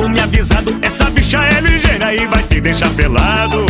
Me 0.09 0.21
avisado. 0.21 0.77
Essa 0.83 1.05
bicha 1.11 1.39
é 1.39 1.61
ligeira 1.61 2.15
e 2.15 2.27
vai 2.27 2.43
te 2.45 2.61
deixar 2.61 2.91
pelado. 2.91 3.67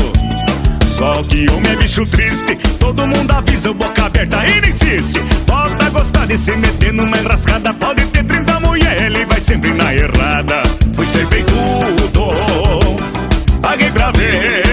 Só 0.87 1.23
que 1.23 1.49
homem 1.51 1.73
é 1.73 1.77
bicho 1.77 2.05
triste, 2.07 2.57
todo 2.81 3.07
mundo 3.07 3.31
avisa, 3.31 3.73
boca 3.73 4.07
aberta, 4.07 4.45
ele 4.45 4.69
insiste. 4.69 5.21
Bota 5.47 5.91
gostar 5.91 6.27
de 6.27 6.37
se 6.37 6.57
meter 6.57 6.93
numa 6.93 7.17
enrascada, 7.19 7.73
pode 7.75 8.05
ter 8.07 8.25
30 8.25 8.61
mulher, 8.61 9.05
ele 9.05 9.25
vai 9.27 9.41
sempre 9.41 9.73
na 9.75 9.95
errada. 9.95 10.63
Fui 10.95 11.07
servir 11.07 11.45
tudo, 11.45 12.31
paguei 13.63 13.91
pra 13.93 14.11
ver, 14.11 14.68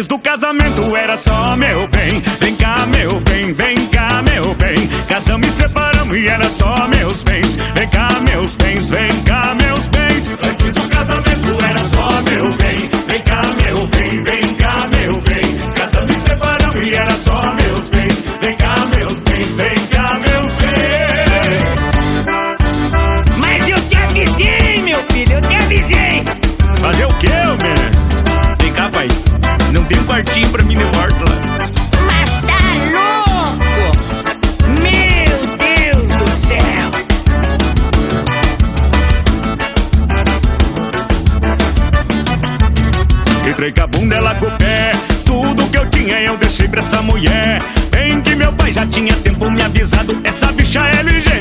Antes 0.00 0.08
do 0.08 0.18
casamento 0.18 0.96
era 0.96 1.14
só 1.14 1.54
meu 1.56 1.86
bem. 1.88 2.20
Vem 2.40 2.56
cá 2.56 2.86
meu 2.86 3.20
bem, 3.20 3.52
vem 3.52 3.86
cá 3.88 4.22
meu 4.22 4.54
bem. 4.54 4.88
Casamos 5.06 5.46
e 5.46 5.52
separamos 5.52 6.16
e 6.16 6.26
era 6.26 6.48
só 6.48 6.88
meus 6.88 7.22
bens. 7.22 7.56
Vem 7.74 7.86
cá 7.90 8.08
meus 8.26 8.56
bens, 8.56 8.88
vem 8.88 9.10
cá 9.26 9.54
meus 9.54 9.79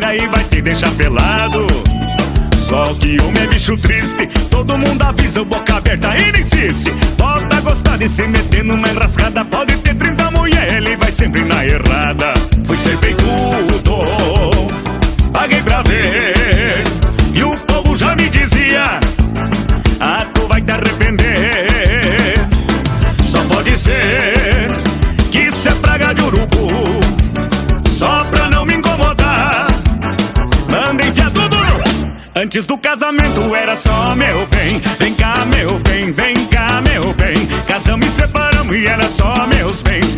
ligeira 0.09 0.15
e 0.15 0.27
vai 0.27 0.43
te 0.45 0.61
deixar 0.61 0.91
pelado. 0.91 1.67
Só 2.57 2.93
que 2.95 3.19
homem 3.21 3.43
é 3.43 3.47
bicho 3.47 3.77
triste, 3.77 4.27
todo 4.49 4.77
mundo 4.77 5.01
avisa, 5.01 5.43
boca 5.43 5.75
aberta, 5.77 6.15
ele 6.15 6.39
insiste. 6.39 6.91
Bota 7.17 7.61
gostar 7.61 7.97
de 7.97 8.07
se 8.07 8.27
meter 8.27 8.63
numa 8.63 8.89
enrascada, 8.89 9.43
pode 9.45 9.75
ter 9.77 9.95
30 9.95 10.31
mulher, 10.31 10.77
ele 10.77 10.95
vai 10.95 11.11
sempre 11.11 11.43
na 11.45 11.65
errada. 11.65 12.33
Fui 12.65 12.77
servir 12.77 13.15
tudo, 13.15 13.97
paguei 15.31 15.61
pra 15.61 15.81
ver, 15.83 16.83
e 17.33 17.43
o 17.43 17.57
povo 17.61 17.97
já 17.97 18.15
me 18.15 18.29
dizia: 18.29 18.99
Antes 32.59 32.67
do 32.67 32.77
casamento 32.77 33.55
era 33.55 33.73
só 33.77 34.13
meu 34.15 34.45
bem. 34.47 34.79
Vem 34.99 35.13
cá 35.13 35.45
meu 35.45 35.79
bem, 35.79 36.11
vem 36.11 36.45
cá 36.47 36.81
meu 36.81 37.13
bem. 37.13 37.45
Casamos 37.65 38.05
e 38.05 38.11
separamos 38.11 38.75
e 38.75 38.85
era 38.85 39.07
só 39.07 39.47
meus 39.47 39.81
bens 39.81 40.08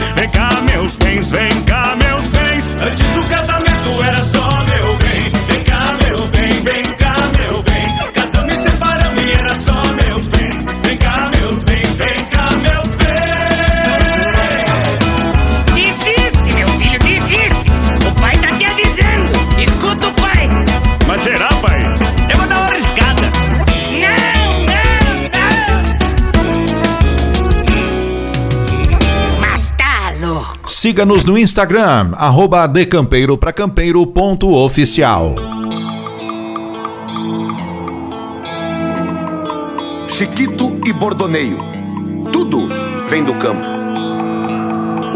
Siga-nos 30.91 31.23
no 31.23 31.37
Instagram, 31.37 32.11
arroba. 32.17 32.69
Chiquito 40.09 40.81
e 40.85 40.91
bordoneio. 40.91 41.59
Tudo 42.33 42.67
vem 43.07 43.23
do 43.23 43.33
campo. 43.35 43.65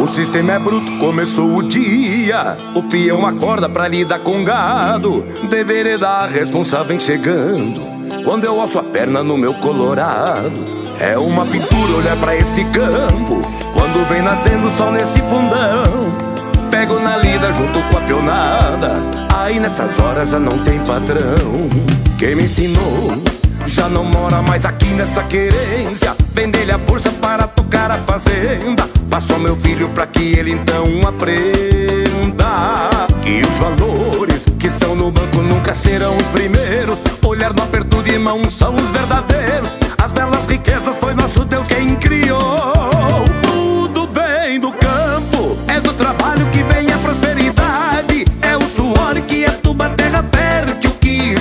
O 0.02 0.08
sistema 0.08 0.54
é 0.54 0.60
bruto, 0.60 0.98
começou 0.98 1.58
o 1.58 1.62
dia. 1.62 2.56
O 2.74 2.84
peão 2.84 3.26
acorda 3.26 3.68
pra 3.68 3.90
lidar 3.90 4.20
com 4.20 4.46
gado. 4.46 5.26
Deveria 5.50 5.98
dar 5.98 6.30
responsável 6.30 6.98
chegando. 7.02 7.82
Quando 8.24 8.46
eu 8.46 8.62
alço 8.62 8.80
a 8.80 8.84
perna 8.84 9.22
no 9.22 9.38
meu 9.38 9.54
colorado. 9.56 10.85
É 11.00 11.18
uma 11.18 11.46
pintura 11.46 11.98
olhar 11.98 12.16
pra 12.18 12.36
esse 12.36 12.64
campo. 12.66 13.42
Quando 13.74 14.08
vem 14.08 14.22
nascendo 14.22 14.68
o 14.68 14.72
sol 14.72 14.92
nesse 14.92 15.20
fundão. 15.22 16.14
Pego 16.72 17.00
na 17.00 17.18
lida 17.18 17.52
junto 17.52 17.84
com 17.84 17.98
a 17.98 18.02
pionada. 18.02 19.04
Aí 19.34 19.60
nessas 19.60 20.00
horas 20.00 20.30
já 20.30 20.40
não 20.40 20.58
tem 20.60 20.80
patrão. 20.80 21.70
Quem 22.18 22.36
me 22.36 22.44
ensinou 22.44 23.14
já 23.68 23.90
não 23.90 24.04
mora 24.06 24.42
mais 24.42 24.66
aqui 24.66 24.88
nesta 24.94 25.22
querência. 25.24 26.16
Vender-lhe 26.34 26.72
a 26.72 26.80
força 26.80 27.12
para 27.12 27.46
tocar 27.48 27.92
a 27.92 27.98
fazenda. 27.98 28.88
Passou 29.10 29.38
meu 29.38 29.56
filho 29.58 29.90
pra 29.90 30.08
que 30.08 30.38
ele 30.38 30.52
então 30.52 30.86
aprenda. 31.08 32.46
E 33.26 33.42
os 33.42 33.58
valores 33.58 34.46
que 34.60 34.68
estão 34.68 34.96
no 34.96 35.12
banco 35.12 35.38
nunca 35.38 35.74
serão 35.74 36.16
os 36.16 36.28
primeiros. 36.28 37.00
Olhar 37.26 37.54
no 37.54 37.64
aperto 37.64 38.02
de 38.02 38.18
mão 38.18 38.50
são 38.50 38.76
os 38.76 38.88
verdadeiros. 38.90 39.70
As 39.98 40.12
belas 40.12 40.46
riquezas 40.46 40.65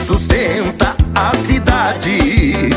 sustenta 0.04 0.94
a 1.14 1.34
cidade. 1.34 2.68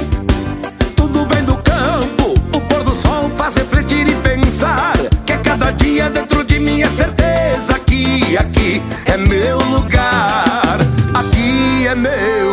Tudo 0.95 1.25
vem 1.25 1.43
do 1.43 1.55
campo, 1.57 2.33
o 2.55 2.61
pôr 2.61 2.85
do 2.85 2.95
sol 2.95 3.29
faz 3.37 3.55
refletir 3.55 4.07
e 4.07 4.15
pensar 4.15 4.95
que 5.25 5.33
é 5.33 5.37
cada 5.37 5.71
dia 5.71 6.09
dentro 6.09 6.41
de 6.45 6.57
mim 6.57 6.83
é 6.83 6.87
certeza 6.87 7.77
que 7.79 8.37
aqui 8.37 8.81
é 9.05 9.17
meu 9.17 9.57
lugar. 9.59 10.79
Aqui 11.13 11.85
é 11.85 11.95
meu 11.95 12.46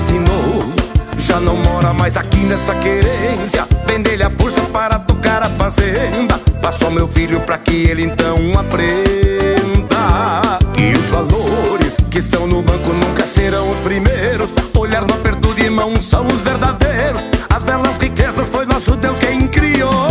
ensinou 0.00 0.72
já 1.18 1.38
não 1.38 1.56
mora 1.56 1.92
mais 1.92 2.16
aqui 2.16 2.46
nesta 2.46 2.74
querência. 2.76 3.68
Vender-lhe 3.86 4.22
a 4.22 4.30
força 4.30 4.62
para 4.62 4.98
tocar 4.98 5.42
a 5.42 5.50
fazenda. 5.50 6.38
Passo 6.62 6.86
ao 6.86 6.90
meu 6.90 7.06
filho 7.06 7.40
para 7.40 7.58
que 7.58 7.86
ele 7.86 8.04
então 8.04 8.36
aprenda. 8.58 10.58
Que 10.72 10.98
os 10.98 11.10
valores 11.10 11.96
que 12.10 12.18
estão 12.18 12.46
no 12.46 12.62
banco 12.62 12.94
nunca 12.94 13.26
serão 13.26 13.70
os 13.70 13.78
primeiros. 13.80 14.50
Olhar 14.74 15.02
no 15.02 15.12
aperto 15.12 15.52
de 15.52 15.68
mão 15.68 16.00
são 16.00 16.26
os 16.26 16.40
verdadeiros. 16.40 17.20
As 17.50 17.62
belas 17.62 17.98
riquezas 17.98 18.48
foi 18.48 18.64
nosso 18.64 18.96
Deus 18.96 19.18
quem 19.18 19.46
criou. 19.48 20.09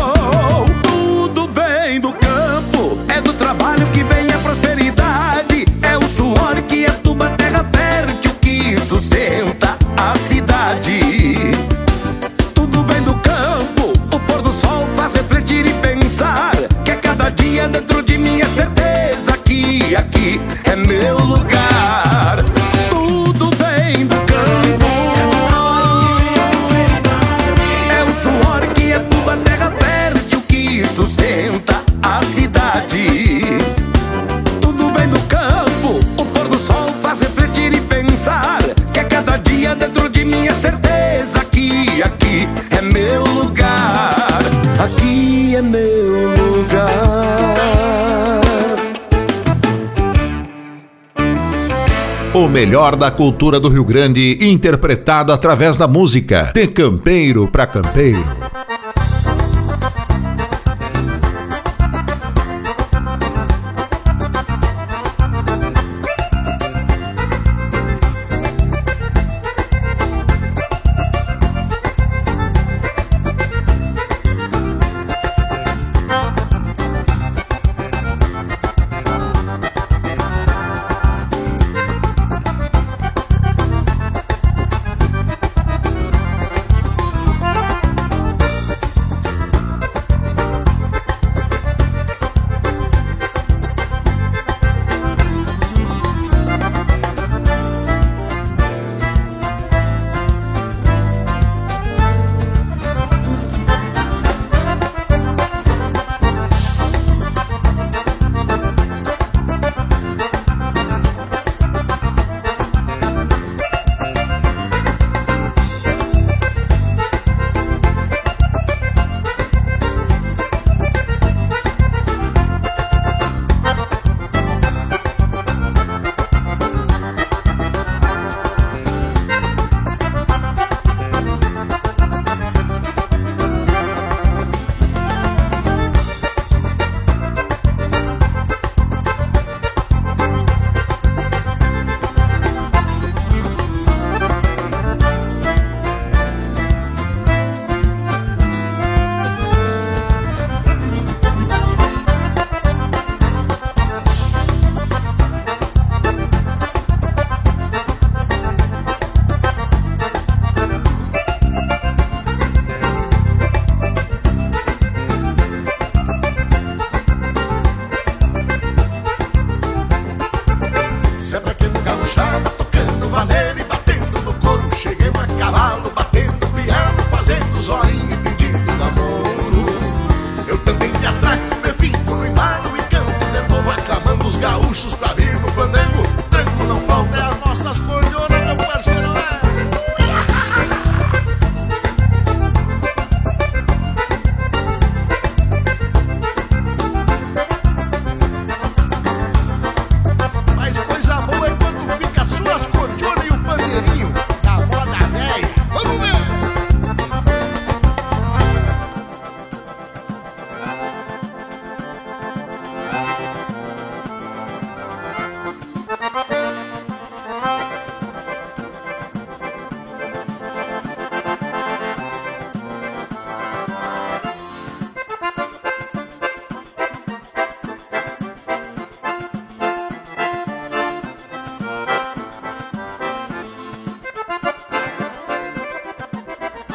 Melhor 52.60 52.98
da 52.98 53.10
cultura 53.10 53.58
do 53.58 53.70
Rio 53.70 53.86
Grande, 53.86 54.38
interpretado 54.42 55.32
através 55.32 55.78
da 55.78 55.88
música. 55.88 56.52
De 56.54 56.68
campeiro 56.68 57.48
para 57.48 57.66
campeiro. 57.66 58.20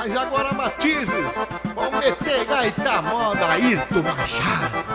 Mas 0.07 0.15
agora 0.19 0.53
matizes, 0.53 1.35
vão 1.75 1.91
meter 1.93 2.45
gaita 2.45 3.01
moda, 3.01 3.47
Ayrton 3.47 4.03
Machado. 4.03 4.94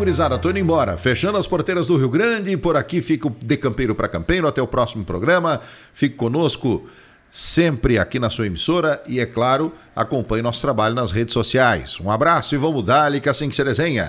Gurizada, 0.00 0.38
tô 0.38 0.48
indo 0.48 0.58
embora. 0.58 0.96
Fechando 0.96 1.36
as 1.36 1.46
porteiras 1.46 1.86
do 1.86 1.98
Rio 1.98 2.08
Grande. 2.08 2.56
Por 2.56 2.74
aqui 2.74 3.02
fico 3.02 3.30
de 3.44 3.56
campeiro 3.58 3.94
para 3.94 4.08
campeiro. 4.08 4.46
Até 4.46 4.62
o 4.62 4.66
próximo 4.66 5.04
programa. 5.04 5.60
Fique 5.92 6.16
conosco 6.16 6.88
sempre 7.30 7.98
aqui 7.98 8.18
na 8.18 8.30
sua 8.30 8.46
emissora 8.46 9.00
e, 9.06 9.20
é 9.20 9.26
claro, 9.26 9.70
acompanhe 9.94 10.42
nosso 10.42 10.62
trabalho 10.62 10.94
nas 10.94 11.12
redes 11.12 11.34
sociais. 11.34 12.00
Um 12.00 12.10
abraço 12.10 12.54
e 12.54 12.58
vamos 12.58 12.82
dar-lhe 12.82 13.20
que 13.20 13.28
assim 13.28 13.50
que 13.50 13.54
se 13.54 13.62
desenha. 13.62 14.08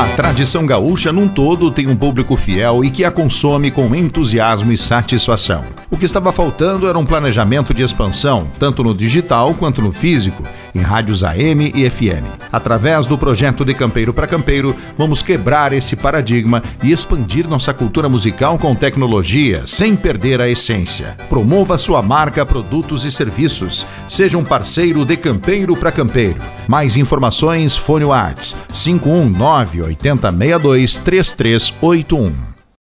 A 0.00 0.16
tradição 0.16 0.66
gaúcha 0.66 1.12
num 1.12 1.28
todo 1.28 1.70
tem 1.70 1.86
um 1.88 1.96
público 1.96 2.36
fiel 2.36 2.84
e 2.84 2.90
que 2.90 3.04
a 3.04 3.10
consome 3.10 3.70
com 3.70 3.94
entusiasmo 3.94 4.72
e 4.72 4.76
satisfação. 4.76 5.64
O 5.90 5.96
que 5.96 6.04
estava 6.04 6.32
faltando 6.32 6.88
era 6.88 6.98
um 6.98 7.04
planejamento 7.04 7.72
de 7.72 7.82
expansão, 7.82 8.50
tanto 8.58 8.82
no 8.82 8.94
digital 8.94 9.54
quanto 9.54 9.80
no 9.80 9.92
físico, 9.92 10.42
em 10.74 10.80
rádios 10.80 11.22
AM 11.24 11.72
e 11.74 11.88
FM. 11.88 12.24
Através 12.52 13.06
do 13.06 13.16
projeto 13.18 13.64
de 13.64 13.74
Campeiro 13.74 14.12
para 14.12 14.26
Campeiro, 14.26 14.74
vamos 14.96 15.22
quebrar 15.22 15.72
esse 15.72 15.96
paradigma 15.96 16.62
e 16.82 16.92
expandir 16.92 17.48
nossa 17.48 17.72
cultura 17.72 18.08
musical 18.08 18.58
com 18.58 18.74
tecnologia, 18.74 19.62
sem 19.66 19.96
perder 19.96 20.40
a 20.40 20.48
essência. 20.48 21.16
Promova 21.28 21.78
sua 21.78 22.02
marca, 22.02 22.44
produtos 22.44 23.04
e 23.04 23.12
serviços. 23.12 23.86
Seja 24.08 24.38
um 24.38 24.44
parceiro 24.44 25.04
de 25.04 25.16
Campeiro 25.16 25.76
para 25.76 25.92
Campeiro. 25.92 26.40
Mais 26.68 26.96
informações, 26.96 27.76
fone 27.76 28.04
Whats 28.04 28.54
519 28.72 29.82
8062 29.82 30.96
3381. 30.98 32.51